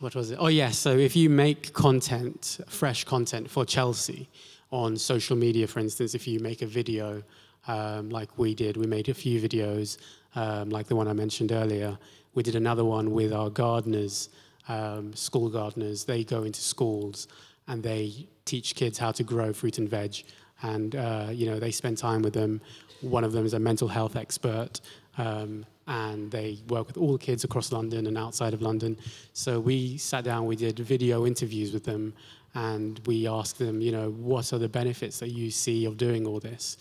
[0.00, 0.38] what was it?
[0.40, 0.56] Oh, yes.
[0.56, 4.28] Yeah, so if you make content, fresh content for Chelsea
[4.70, 7.22] on social media, for instance, if you make a video
[7.66, 9.98] um, like we did, we made a few videos
[10.36, 11.98] um, like the one I mentioned earlier.
[12.34, 14.28] We did another one with our gardeners,
[14.68, 16.04] um, school gardeners.
[16.04, 17.26] They go into schools
[17.66, 20.22] and they teach kids how to grow fruit and veg.
[20.62, 22.60] And, uh, you know, they spend time with them.
[23.00, 24.80] One of them is a mental health expert.
[25.16, 28.96] Um, and they work with all the kids across London and outside of London.
[29.32, 32.12] So we sat down, we did video interviews with them,
[32.54, 36.26] and we asked them, you know, what are the benefits that you see of doing
[36.26, 36.76] all this?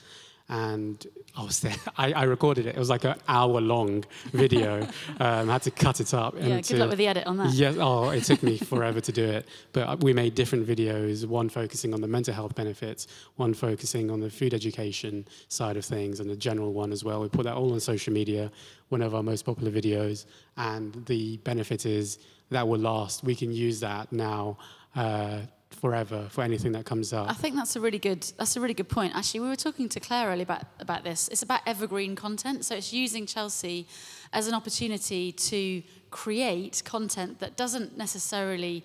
[0.49, 1.05] And
[1.36, 1.75] I was there.
[1.97, 2.75] I, I, recorded it.
[2.75, 4.81] It was like an hour long video.
[5.19, 6.36] um, I had to cut it up.
[6.38, 7.53] Yeah, good luck with the edit on that.
[7.53, 7.75] Yes.
[7.77, 9.47] Oh, it took me forever to do it.
[9.73, 11.25] But we made different videos.
[11.25, 13.07] One focusing on the mental health benefits.
[13.36, 17.21] One focusing on the food education side of things, and the general one as well.
[17.21, 18.51] We put that all on social media.
[18.89, 20.25] One of our most popular videos.
[20.55, 22.19] And the benefit is
[22.51, 23.23] that will last.
[23.23, 24.57] We can use that now.
[24.95, 25.41] Uh,
[25.79, 27.29] forever for anything that comes up.
[27.29, 29.15] I think that's a really good that's a really good point.
[29.15, 31.27] Actually, we were talking to Clare earlier about about this.
[31.29, 32.65] It's about evergreen content.
[32.65, 33.87] So it's using Chelsea
[34.33, 38.83] as an opportunity to create content that doesn't necessarily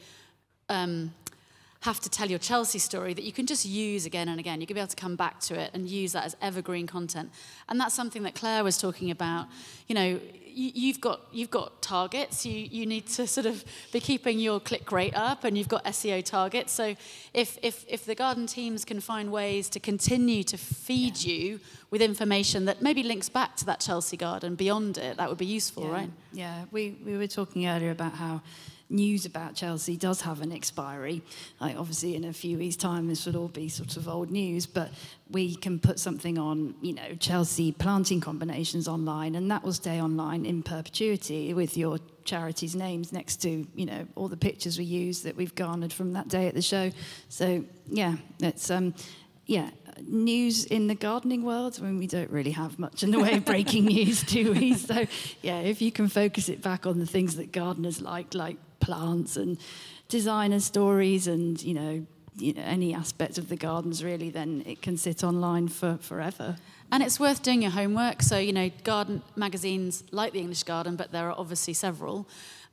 [0.69, 1.13] um,
[1.81, 4.61] have to tell your Chelsea story that you can just use again and again.
[4.61, 7.31] You can be able to come back to it and use that as evergreen content.
[7.69, 9.49] And that's something that Clare was talking about.
[9.89, 10.21] You know,
[10.55, 12.47] you, have got you've got targets.
[12.47, 15.85] You you need to sort of be keeping your click rate up, and you've got
[15.85, 16.73] SEO targets.
[16.73, 16.95] So
[17.35, 21.35] if if if the garden teams can find ways to continue to feed yeah.
[21.35, 21.61] you
[21.91, 25.47] with information that maybe links back to that Chelsea garden beyond it, that would be
[25.47, 25.93] useful, yeah.
[25.93, 26.11] right?
[26.33, 28.43] Yeah, we we were talking earlier about how
[28.93, 31.23] news about Chelsea does have an expiry.
[31.61, 34.67] Like obviously, in a few weeks' time, this would all be sort of old news,
[34.67, 34.91] but
[35.31, 40.01] we can put something on, you know, Chelsea planting combinations online, and that will stay
[40.01, 44.85] online in perpetuity with your charity's names next to, you know, all the pictures we
[44.85, 46.93] use that we've garnered from that day at the show.
[47.29, 48.95] So yeah, it's um,
[49.47, 49.71] yeah,
[50.07, 51.79] news in the gardening world.
[51.81, 54.75] I mean, we don't really have much in the way of breaking news, do we?
[54.75, 55.07] So,
[55.43, 59.37] yeah, if you can focus it back on the things that gardeners like, like plants
[59.37, 59.59] and
[60.09, 64.83] designer stories and, you know, you know, any aspect of the gardens really, then it
[64.83, 66.57] can sit online for forever.
[66.91, 68.23] And it's worth doing your homework.
[68.23, 72.27] So, you know, garden magazines like the English Garden, but there are obviously several.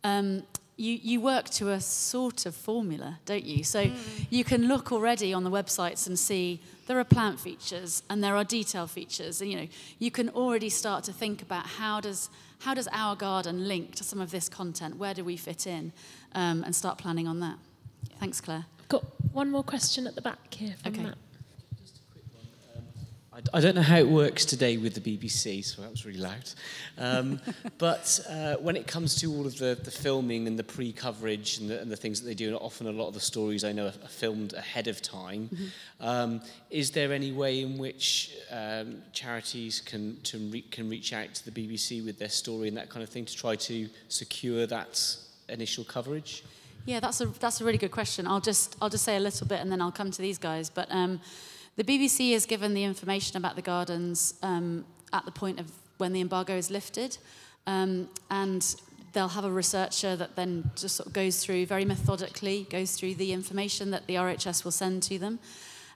[0.03, 0.43] Um,
[0.75, 3.63] you, you work to a sort of formula, don't you?
[3.65, 4.27] So mm.
[4.29, 8.35] you can look already on the websites and see there are plant features and there
[8.35, 9.41] are detail features.
[9.41, 9.67] And, you know,
[9.99, 14.03] you can already start to think about how does how does our garden link to
[14.03, 14.97] some of this content?
[14.97, 15.91] Where do we fit in?
[16.33, 17.57] Um, and start planning on that.
[18.19, 18.65] Thanks, Clare.
[18.89, 21.03] Got one more question at the back here from Okay.
[21.03, 21.17] Matt.
[23.53, 26.19] I- I don't know how it works today with the BBC, so that was really
[26.19, 26.49] loud.
[26.97, 27.39] Um,
[27.77, 31.69] but uh, when it comes to all of the, the filming and the pre-coverage and
[31.69, 33.71] the, and the things that they do, and often a lot of the stories I
[33.71, 35.49] know are, are filmed ahead of time,
[35.99, 41.33] um, is there any way in which um, charities can, to re- can reach out
[41.33, 44.65] to the BBC with their story and that kind of thing to try to secure
[44.65, 45.15] that
[45.47, 46.43] initial coverage?
[46.85, 48.25] Yeah, that's a that's a really good question.
[48.25, 50.69] I'll just I'll just say a little bit and then I'll come to these guys.
[50.69, 51.19] But um,
[51.75, 56.13] the BBC is given the information about the gardens um, at the point of when
[56.13, 57.17] the embargo is lifted,
[57.67, 58.75] um, and
[59.13, 63.15] they'll have a researcher that then just sort of goes through very methodically goes through
[63.15, 65.39] the information that the RHS will send to them.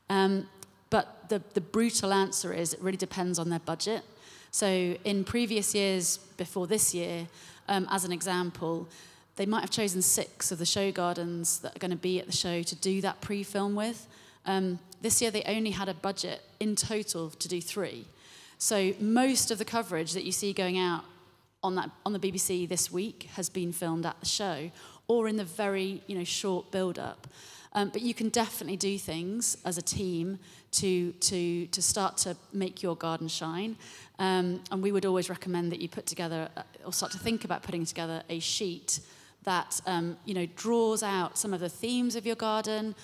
[0.09, 0.47] Um,
[0.89, 4.03] but the, the brutal answer is it really depends on their budget.
[4.51, 7.27] So in previous years, before this year,
[7.67, 8.88] um, as an example,
[9.36, 12.27] they might have chosen six of the show gardens that are going to be at
[12.27, 14.07] the show to do that pre-film with.
[14.45, 18.06] Um, this year, they only had a budget in total to do three.
[18.58, 21.03] So most of the coverage that you see going out
[21.63, 24.69] on that on the BBC this week has been filmed at the show
[25.08, 27.27] or in the very you know short build up.
[27.75, 30.39] Um, but you can definitely do things as a team
[30.71, 33.75] to to to start to make your garden shine.
[34.19, 37.45] Um, and we would always recommend that you put together uh, or start to think
[37.45, 38.99] about putting together a sheet
[39.43, 42.95] that um, you know draws out some of the themes of your garden.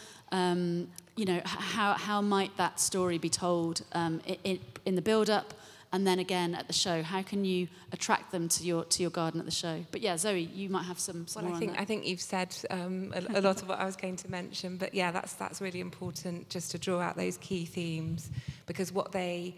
[1.20, 5.54] you know, how, how might that story be told um, in, in the build-up
[5.92, 7.04] and then again at the show?
[7.04, 9.84] How can you attract them to your to your garden at the show?
[9.92, 11.28] But yeah, Zoe, you might have some.
[11.28, 13.86] some well, I think I think you've said um, a, a lot of what I
[13.86, 17.38] was going to mention, but yeah, that's that's really important just to draw out those
[17.38, 18.30] key themes
[18.66, 19.56] because what they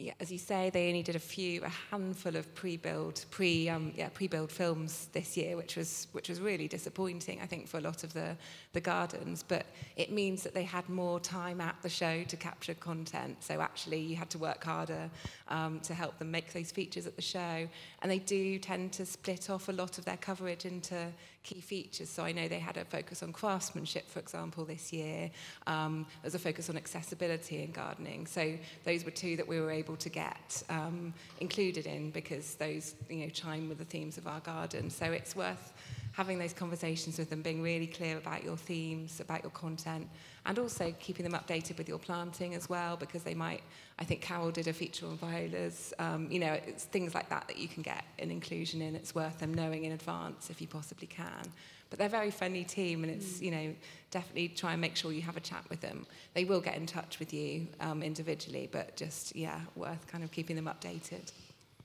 [0.00, 3.92] yeah, as you say, they only did a few, a handful of pre-build, pre um,
[3.94, 7.80] yeah pre-build films this year, which was which was really disappointing, I think, for a
[7.80, 8.36] lot of the
[8.72, 9.42] the gardens.
[9.42, 13.42] But it means that they had more time at the show to capture content.
[13.42, 15.10] So actually, you had to work harder
[15.48, 17.68] um, to help them make those features at the show.
[18.02, 22.08] And they do tend to split off a lot of their coverage into key features.
[22.08, 25.30] So I know they had a focus on craftsmanship, for example, this year.
[25.66, 28.26] Um, there's a focus on accessibility in gardening.
[28.26, 32.54] So those were two that we were able able to get um, included in because
[32.54, 34.88] those you know chime with the themes of our garden.
[34.88, 35.72] So it's worth
[36.12, 40.08] having those conversations with them, being really clear about your themes, about your content,
[40.46, 43.62] and also keeping them updated with your planting as well, because they might,
[43.98, 47.46] I think Carol did a feature on violas, um, you know, it's things like that
[47.48, 48.96] that you can get an inclusion in.
[48.96, 51.42] It's worth them knowing in advance if you possibly can.
[51.90, 53.74] But they're a very friendly team, and it's, you know,
[54.12, 56.06] definitely try and make sure you have a chat with them.
[56.34, 60.30] They will get in touch with you um, individually, but just, yeah, worth kind of
[60.30, 61.32] keeping them updated.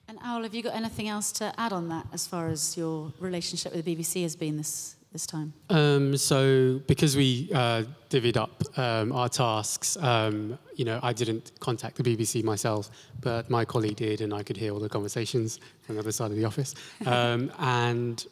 [0.08, 3.12] and Awil have you got anything else to add on that as far as your
[3.20, 8.38] relationship with the bbc has been this this time Um, so because we uh, divvied
[8.38, 12.89] up um, our tasks, um, you know, I didn't contact the BBC myself,
[13.22, 16.32] but my colleague did, and I could hear all the conversations from the other side
[16.32, 16.72] of the office.
[17.08, 18.26] Um, and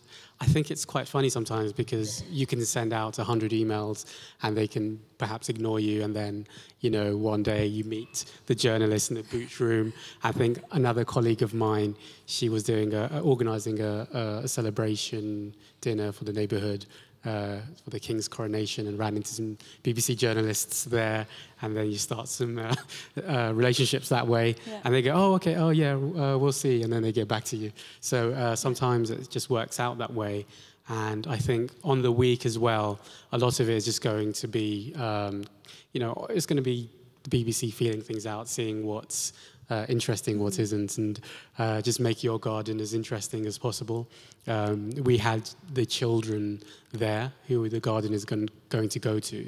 [0.44, 4.04] I think it's quite funny sometimes because you can send out 100 emails
[4.42, 6.04] and they can perhaps ignore you.
[6.04, 6.46] And then,
[6.82, 9.94] you know, one day you meet the journalist in the boot room.
[10.22, 16.12] I think another colleague of mine, she was doing a, organizing a, a celebration dinner
[16.12, 16.88] for the neighborhood
[17.26, 21.26] uh, for the King's coronation and ran into some BBC journalists there,
[21.62, 22.76] and then you start some uh,
[23.28, 24.82] uh, relationships that way, Yeah.
[24.84, 27.44] and they go, "Oh, okay, oh yeah, uh, we'll see," and then they get back
[27.46, 27.72] to you.
[28.02, 30.46] So uh, sometimes it just works out that way,
[30.90, 33.00] and I think on the week as well,
[33.32, 35.46] a lot of it is just going to be, um,
[35.94, 36.90] you know, it's going to be
[37.24, 39.32] the BBC feeling things out, seeing what's
[39.74, 41.16] uh, interesting, what isn't, and
[41.58, 44.02] uh, just make your garden as interesting as possible.
[44.48, 44.78] Um,
[45.10, 46.62] we had the children
[47.04, 49.40] there who the garden is gon- going to go to,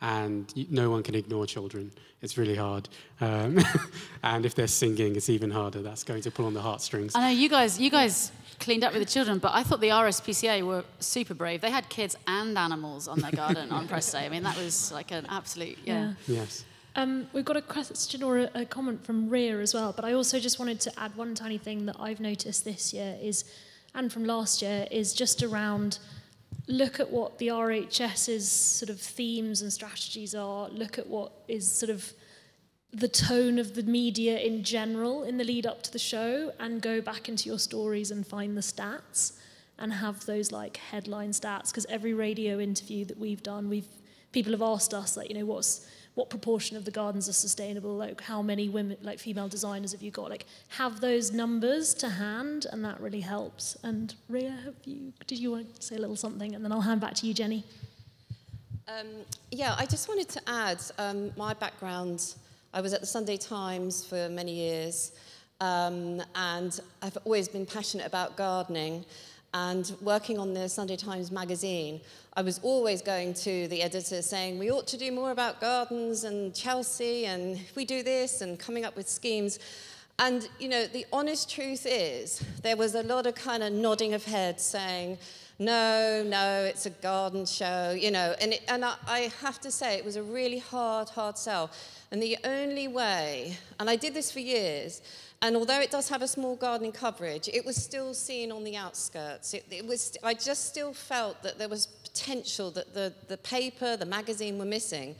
[0.00, 1.90] and no one can ignore children.
[2.22, 2.88] It's really hard.
[3.20, 3.58] Um,
[4.22, 5.82] and if they're singing, it's even harder.
[5.82, 7.12] That's going to pull on the heartstrings.
[7.14, 9.88] i know you guys you guys cleaned up with the children but i thought the
[10.06, 14.24] rspca were super brave they had kids and animals on their garden on press day
[14.26, 16.12] i mean that was like an absolute yeah.
[16.28, 16.64] Yes.
[16.96, 20.12] Um, we've got a question or a, a comment from Ria as well, but I
[20.12, 23.44] also just wanted to add one tiny thing that I've noticed this year is,
[23.94, 25.98] and from last year, is just around
[26.68, 31.70] look at what the RHS's sort of themes and strategies are, look at what is
[31.70, 32.12] sort of
[32.92, 36.80] the tone of the media in general in the lead up to the show, and
[36.80, 39.32] go back into your stories and find the stats
[39.80, 41.70] and have those like headline stats.
[41.70, 43.88] Because every radio interview that we've done, we've
[44.30, 47.96] people have asked us like, you know, what's what proportion of the gardens are sustainable,
[47.96, 50.30] like how many women, like female designers have you got?
[50.30, 53.76] Like have those numbers to hand, and that really helps.
[53.82, 55.12] And Ria, have you?
[55.26, 57.34] Did you want to say a little something, and then I'll hand back to you,
[57.34, 57.64] Jennie.
[58.86, 59.06] Um,
[59.50, 62.34] yeah, I just wanted to add um, my background.
[62.72, 65.12] I was at the Sunday Times for many years,
[65.60, 69.04] um, and I've always been passionate about gardening.
[69.54, 72.00] And working on the Sunday Times magazine,
[72.36, 76.24] I was always going to the editor saying, We ought to do more about gardens
[76.24, 79.60] and Chelsea, and we do this, and coming up with schemes.
[80.18, 84.14] And, you know, the honest truth is, there was a lot of kind of nodding
[84.14, 85.18] of heads saying,
[85.60, 88.34] no, no, it's a garden show, you know.
[88.40, 91.70] And, it, and I, I have to say, it was a really hard, hard sell.
[92.10, 95.02] And the only way, and I did this for years,
[95.42, 98.76] and although it does have a small gardening coverage, it was still seen on the
[98.76, 99.52] outskirts.
[99.54, 103.96] It, it was, I just still felt that there was potential that the, the paper,
[103.96, 105.16] the magazine were missing.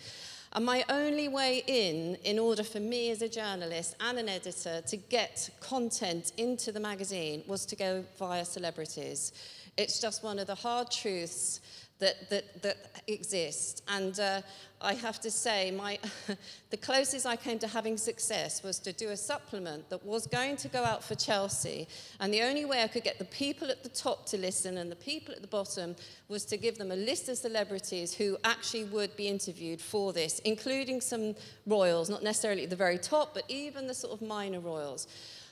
[0.52, 4.80] And my only way in, in order for me as a journalist and an editor
[4.82, 9.32] to get content into the magazine, was to go via celebrities.
[9.76, 11.60] It's just one of the hard truths
[12.00, 12.76] that, that, that
[13.06, 13.82] exist.
[13.88, 14.42] And uh,
[14.80, 15.98] I have to say, my,
[16.70, 20.56] the closest I came to having success was to do a supplement that was going
[20.56, 21.88] to go out for Chelsea.
[22.20, 24.90] And the only way I could get the people at the top to listen and
[24.90, 25.94] the people at the bottom
[26.28, 30.40] was to give them a list of celebrities who actually would be interviewed for this,
[30.40, 31.34] including some
[31.66, 35.06] royals, not necessarily at the very top, but even the sort of minor royals.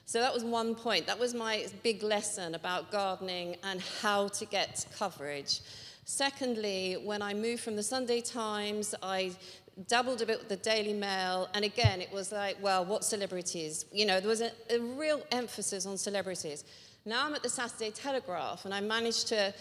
[0.05, 1.07] So that was one point.
[1.07, 5.61] That was my big lesson about gardening and how to get coverage.
[6.05, 9.33] Secondly, when I moved from the Sunday Times, I
[9.87, 13.87] dabbled a bit with the Daily Mail, and again, it was like, well, what celebrities?
[13.93, 16.65] You know, there was a, a real emphasis on celebrities.
[17.05, 19.55] Now I'm at the Saturday Telegraph, and I managed to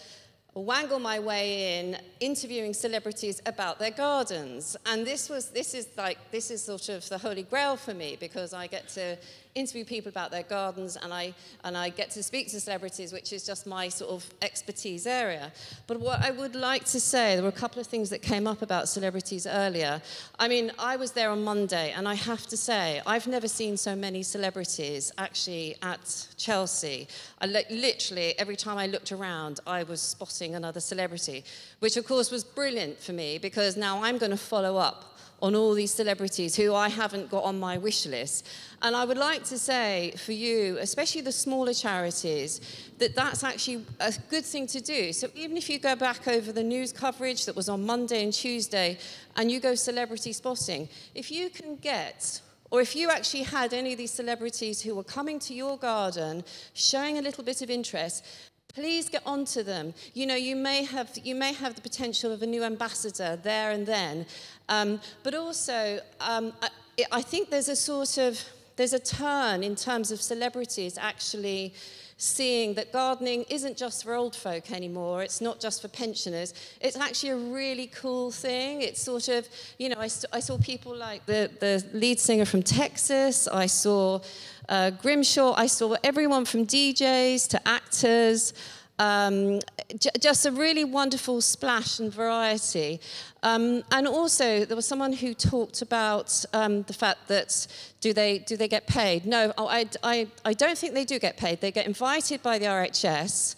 [0.53, 6.17] wangle my way in interviewing celebrities about their gardens and this was this is like
[6.29, 9.17] this is sort of the holy grail for me because i get to
[9.55, 11.33] interview people about their gardens and I,
[11.63, 15.51] and I get to speak to celebrities, which is just my sort of expertise area.
[15.87, 18.47] But what I would like to say, there were a couple of things that came
[18.47, 20.01] up about celebrities earlier.
[20.39, 23.77] I mean, I was there on Monday, and I have to say, I've never seen
[23.77, 27.07] so many celebrities actually at Chelsea.
[27.39, 31.43] I literally, every time I looked around, I was spotting another celebrity,
[31.79, 35.10] which of course was brilliant for me because now I'm going to follow up
[35.41, 38.47] on all these celebrities who I haven't got on my wish list.
[38.81, 42.61] And I would like to say for you, especially the smaller charities,
[42.99, 45.11] that that's actually a good thing to do.
[45.13, 48.31] So even if you go back over the news coverage that was on Monday and
[48.31, 48.97] Tuesday
[49.35, 53.91] and you go celebrity spotting, if you can get or if you actually had any
[53.91, 56.41] of these celebrities who were coming to your garden,
[56.73, 58.25] showing a little bit of interest,
[58.73, 59.93] please get onto them.
[60.13, 63.71] You know, you may have, you may have the potential of a new ambassador there
[63.71, 64.25] and then.
[64.71, 66.69] Um, but also, um, I,
[67.11, 68.41] I think there's a sort of,
[68.77, 71.73] there's a turn in terms of celebrities actually
[72.15, 75.23] seeing that gardening isn't just for old folk anymore.
[75.23, 76.53] It's not just for pensioners.
[76.79, 78.81] It's actually a really cool thing.
[78.81, 82.63] It's sort of, you know, I, I saw people like the, the lead singer from
[82.63, 83.47] Texas.
[83.49, 84.21] I saw
[84.69, 85.53] uh, Grimshaw.
[85.57, 88.53] I saw everyone from DJs to actors.
[89.01, 89.61] Um,
[89.97, 93.01] j- just a really wonderful splash and variety.
[93.41, 97.65] Um, and also, there was someone who talked about um, the fact that
[97.99, 99.25] do they, do they get paid?
[99.25, 101.61] No, oh, I, I, I don't think they do get paid.
[101.61, 103.55] They get invited by the RHS.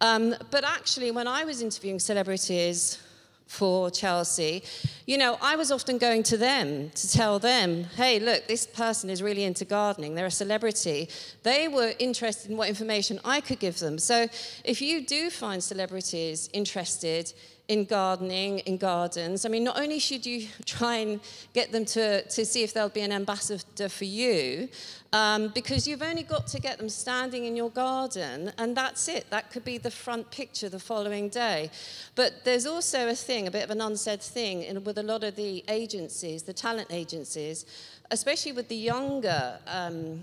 [0.00, 2.98] Um, but actually, when I was interviewing celebrities,
[3.46, 4.62] for Chelsea,
[5.06, 9.10] you know, I was often going to them to tell them, hey, look, this person
[9.10, 10.14] is really into gardening.
[10.14, 11.08] They're a celebrity.
[11.42, 13.98] They were interested in what information I could give them.
[13.98, 14.26] So
[14.64, 17.32] if you do find celebrities interested
[17.68, 19.46] in gardening, in gardens.
[19.46, 21.20] I mean, not only should you try and
[21.52, 24.68] get them to, to see if they'll be an ambassador for you,
[25.12, 29.30] um, because you've only got to get them standing in your garden, and that's it.
[29.30, 31.70] That could be the front picture the following day.
[32.16, 35.24] But there's also a thing, a bit of an unsaid thing, in, with a lot
[35.24, 37.64] of the agencies, the talent agencies,
[38.10, 39.58] especially with the younger.
[39.66, 40.22] Um,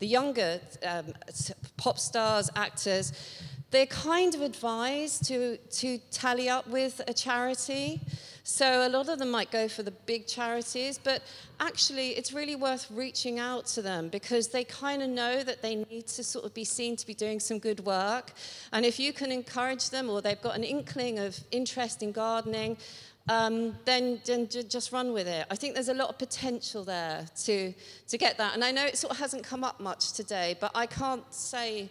[0.00, 1.12] the younger um,
[1.76, 3.12] pop stars, actors,
[3.70, 8.00] they're kind of advised to, to tally up with a charity.
[8.42, 11.22] So a lot of them might go for the big charities, but
[11.60, 15.76] actually it's really worth reaching out to them because they kind of know that they
[15.76, 18.32] need to sort of be seen to be doing some good work.
[18.72, 22.76] And if you can encourage them or they've got an inkling of interest in gardening,
[23.28, 25.46] um, then, then just run with it.
[25.48, 27.72] I think there's a lot of potential there to,
[28.08, 28.54] to get that.
[28.54, 31.88] And I know it sort of hasn't come up much today, but I can't say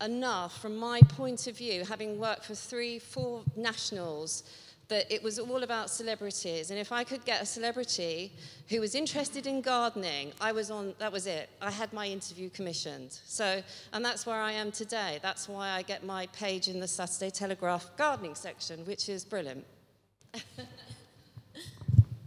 [0.00, 4.42] enough from my point of view, having worked for three, four nationals,
[4.88, 6.70] that it was all about celebrities.
[6.70, 8.32] And if I could get a celebrity
[8.68, 11.48] who was interested in gardening, I was on, that was it.
[11.60, 13.18] I had my interview commissioned.
[13.26, 15.18] So, and that's where I am today.
[15.22, 19.64] That's why I get my page in the Saturday Telegraph gardening section, which is brilliant.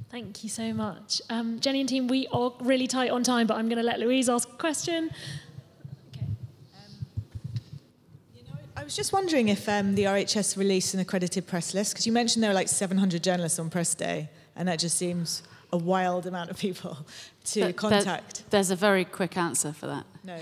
[0.09, 1.21] Thank you so much.
[1.29, 3.99] Um, Jennie and team, we are really tight on time, but I'm going to let
[3.99, 5.11] Louise ask a question.
[8.75, 12.11] I was just wondering if um, the RHS released an accredited press list, because you
[12.11, 16.25] mentioned there were like 700 journalists on press day, and that just seems a wild
[16.25, 16.97] amount of people
[17.45, 18.49] to There- contact.
[18.49, 20.05] there's a very quick answer for that.
[20.23, 20.33] No.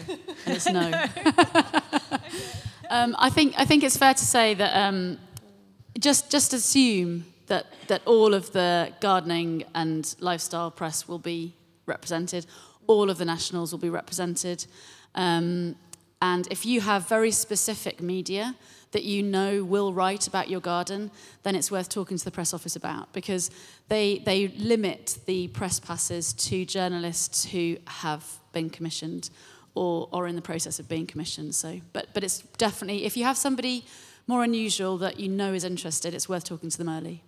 [0.45, 0.79] And it's no.
[2.89, 5.17] um, I think I think it's fair to say that um,
[5.99, 11.53] just just assume that that all of the gardening and lifestyle press will be
[11.85, 12.45] represented.
[12.87, 14.65] All of the nationals will be represented.
[15.15, 15.75] Um,
[16.22, 18.55] and if you have very specific media
[18.91, 21.11] that you know will write about your garden,
[21.43, 23.51] then it's worth talking to the press office about because
[23.89, 29.30] they, they limit the press passes to journalists who have been commissioned
[29.76, 31.53] or are in the process of being commissioned.
[31.53, 33.86] So, but, but it's definitely, if you have somebody
[34.26, 37.24] more unusual that you know is interested, it's worth talking to them early.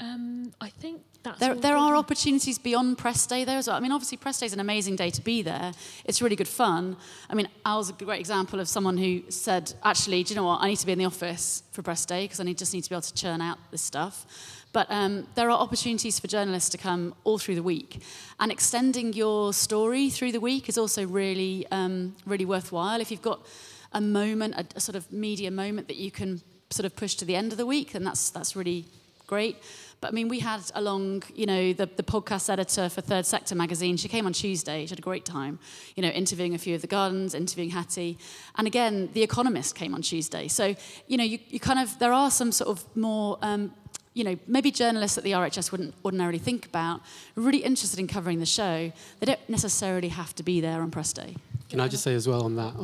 [0.00, 3.76] Um, I think that's There, there are opportunities beyond press day there as well.
[3.76, 5.72] I mean, obviously, press day is an amazing day to be there.
[6.04, 6.96] It's really good fun.
[7.30, 10.60] I mean, Awil's a great example of someone who said, actually, do you know what?
[10.62, 12.82] I need to be in the office for press day because I need, just need
[12.82, 14.26] to be able to churn out this stuff.
[14.72, 18.02] But um, there are opportunities for journalists to come all through the week.
[18.40, 23.00] And extending your story through the week is also really, um, really worthwhile.
[23.00, 23.46] If you've got
[23.92, 27.24] a moment, a, a sort of media moment that you can sort of push to
[27.24, 28.86] the end of the week, then that's, that's really
[29.26, 29.56] great.
[30.00, 33.54] But I mean, we had along, you know, the, the podcast editor for Third Sector
[33.54, 33.96] magazine.
[33.96, 34.84] She came on Tuesday.
[34.84, 35.58] She had a great time,
[35.96, 38.18] you know, interviewing a few of the gardens, interviewing Hattie.
[38.56, 40.48] And again, The Economist came on Tuesday.
[40.48, 40.74] So,
[41.06, 43.72] you know, you, you kind of, there are some sort of more, um,
[44.12, 47.00] you know, maybe journalists that the RHS wouldn't ordinarily think about,
[47.34, 48.92] really interested in covering the show.
[49.20, 51.36] They don't necessarily have to be there on press day.
[51.68, 52.74] Can I just say as well on that?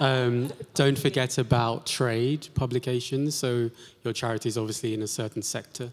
[0.00, 3.34] Um, don't forget about trade publications.
[3.34, 3.70] So
[4.04, 5.90] your charity is obviously in a certain sector,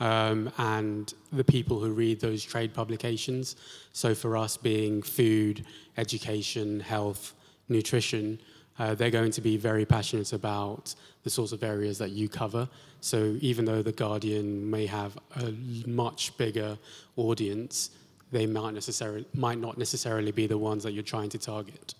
[0.00, 3.56] um, and the people who read those trade publications.
[3.92, 5.64] So for us, being food,
[5.96, 7.34] education, health,
[7.68, 8.38] nutrition,
[8.78, 12.68] uh, they're going to be very passionate about the sorts of areas that you cover.
[13.00, 15.52] So even though the Guardian may have a
[15.86, 16.78] much bigger
[17.16, 17.90] audience,
[18.32, 21.94] they might necessarily might not necessarily be the ones that you're trying to target.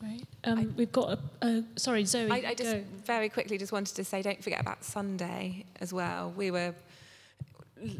[0.00, 0.24] Great.
[0.44, 2.30] Um, we've got a, a sorry, Zoe.
[2.30, 2.84] I, I just go.
[3.04, 6.32] very quickly just wanted to say, don't forget about Sunday as well.
[6.36, 6.74] We were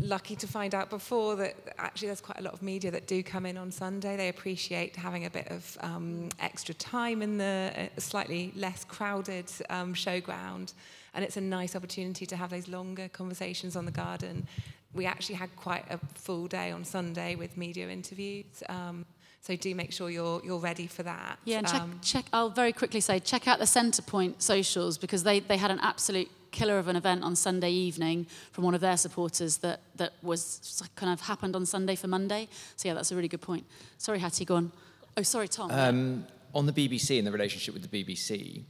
[0.00, 3.22] lucky to find out before that actually there's quite a lot of media that do
[3.22, 4.16] come in on Sunday.
[4.16, 9.50] They appreciate having a bit of um, extra time in the uh, slightly less crowded
[9.70, 10.72] um, showground,
[11.14, 14.46] and it's a nice opportunity to have those longer conversations on the garden.
[14.94, 18.62] We actually had quite a full day on Sunday with media interviews.
[18.68, 19.04] Um,
[19.44, 21.38] so do make sure you're you're ready for that.
[21.44, 25.22] Yeah, and check, Um, check, I'll very quickly say, check out the Centrepoint socials because
[25.22, 28.80] they, they had an absolute killer of an event on Sunday evening from one of
[28.80, 32.48] their supporters that, that was kind of happened on Sunday for Monday.
[32.76, 33.66] So yeah, that's a really good point.
[33.98, 34.72] Sorry, Hattie, go on.
[35.16, 35.70] Oh, sorry, Tom.
[35.70, 38.62] Um, on the BBC and the relationship with the BBC,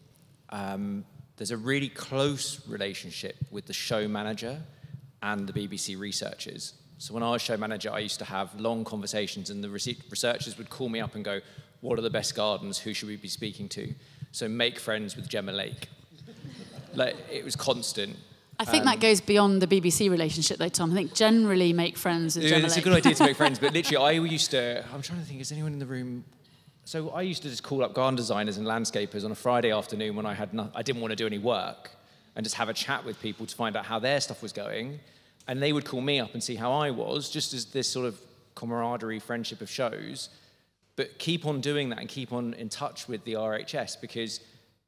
[0.51, 1.05] um,
[1.37, 4.61] there's a really close relationship with the show manager
[5.23, 6.73] and the BBC researchers.
[6.99, 10.57] So when I was show manager, I used to have long conversations, and the researchers
[10.57, 11.41] would call me up and go,
[11.81, 12.79] "What are the best gardens?
[12.79, 13.95] Who should we be speaking to?"
[14.33, 15.89] So make friends with Gemma Lake.
[16.95, 18.17] like it was constant.
[18.59, 20.93] I think um, that goes beyond the BBC relationship, though, Tom.
[20.93, 23.59] I think generally make friends with Yeah, Gemma it's a good idea to make friends,
[23.59, 24.85] but literally, I used to.
[24.93, 25.41] I'm trying to think.
[25.41, 26.25] Is anyone in the room?
[26.85, 30.17] So I used to just call up garden designers and landscapers on a Friday afternoon
[30.17, 31.91] when I had no, I didn't want to do any work,
[32.37, 35.01] and just have a chat with people to find out how their stuff was going,
[35.47, 38.07] and they would call me up and see how I was, just as this sort
[38.07, 38.19] of
[38.55, 40.31] camaraderie, friendship of shows.
[40.97, 44.41] But keep on doing that and keep on in touch with the RHS because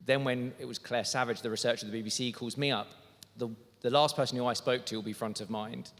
[0.04, 2.88] then when it was Claire Savage, the researcher of the BBC, calls me up,
[3.36, 3.48] the,
[3.80, 5.90] the last person who I spoke to will be front of mind.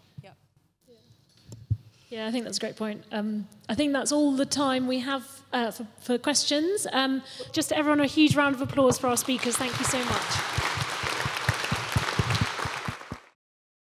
[2.09, 3.04] Yeah, I think that's a great point.
[3.11, 6.86] Um, I think that's all the time we have uh, for, for questions.
[6.92, 9.57] Um, just everyone, a huge round of applause for our speakers.
[9.57, 10.55] Thank you so much.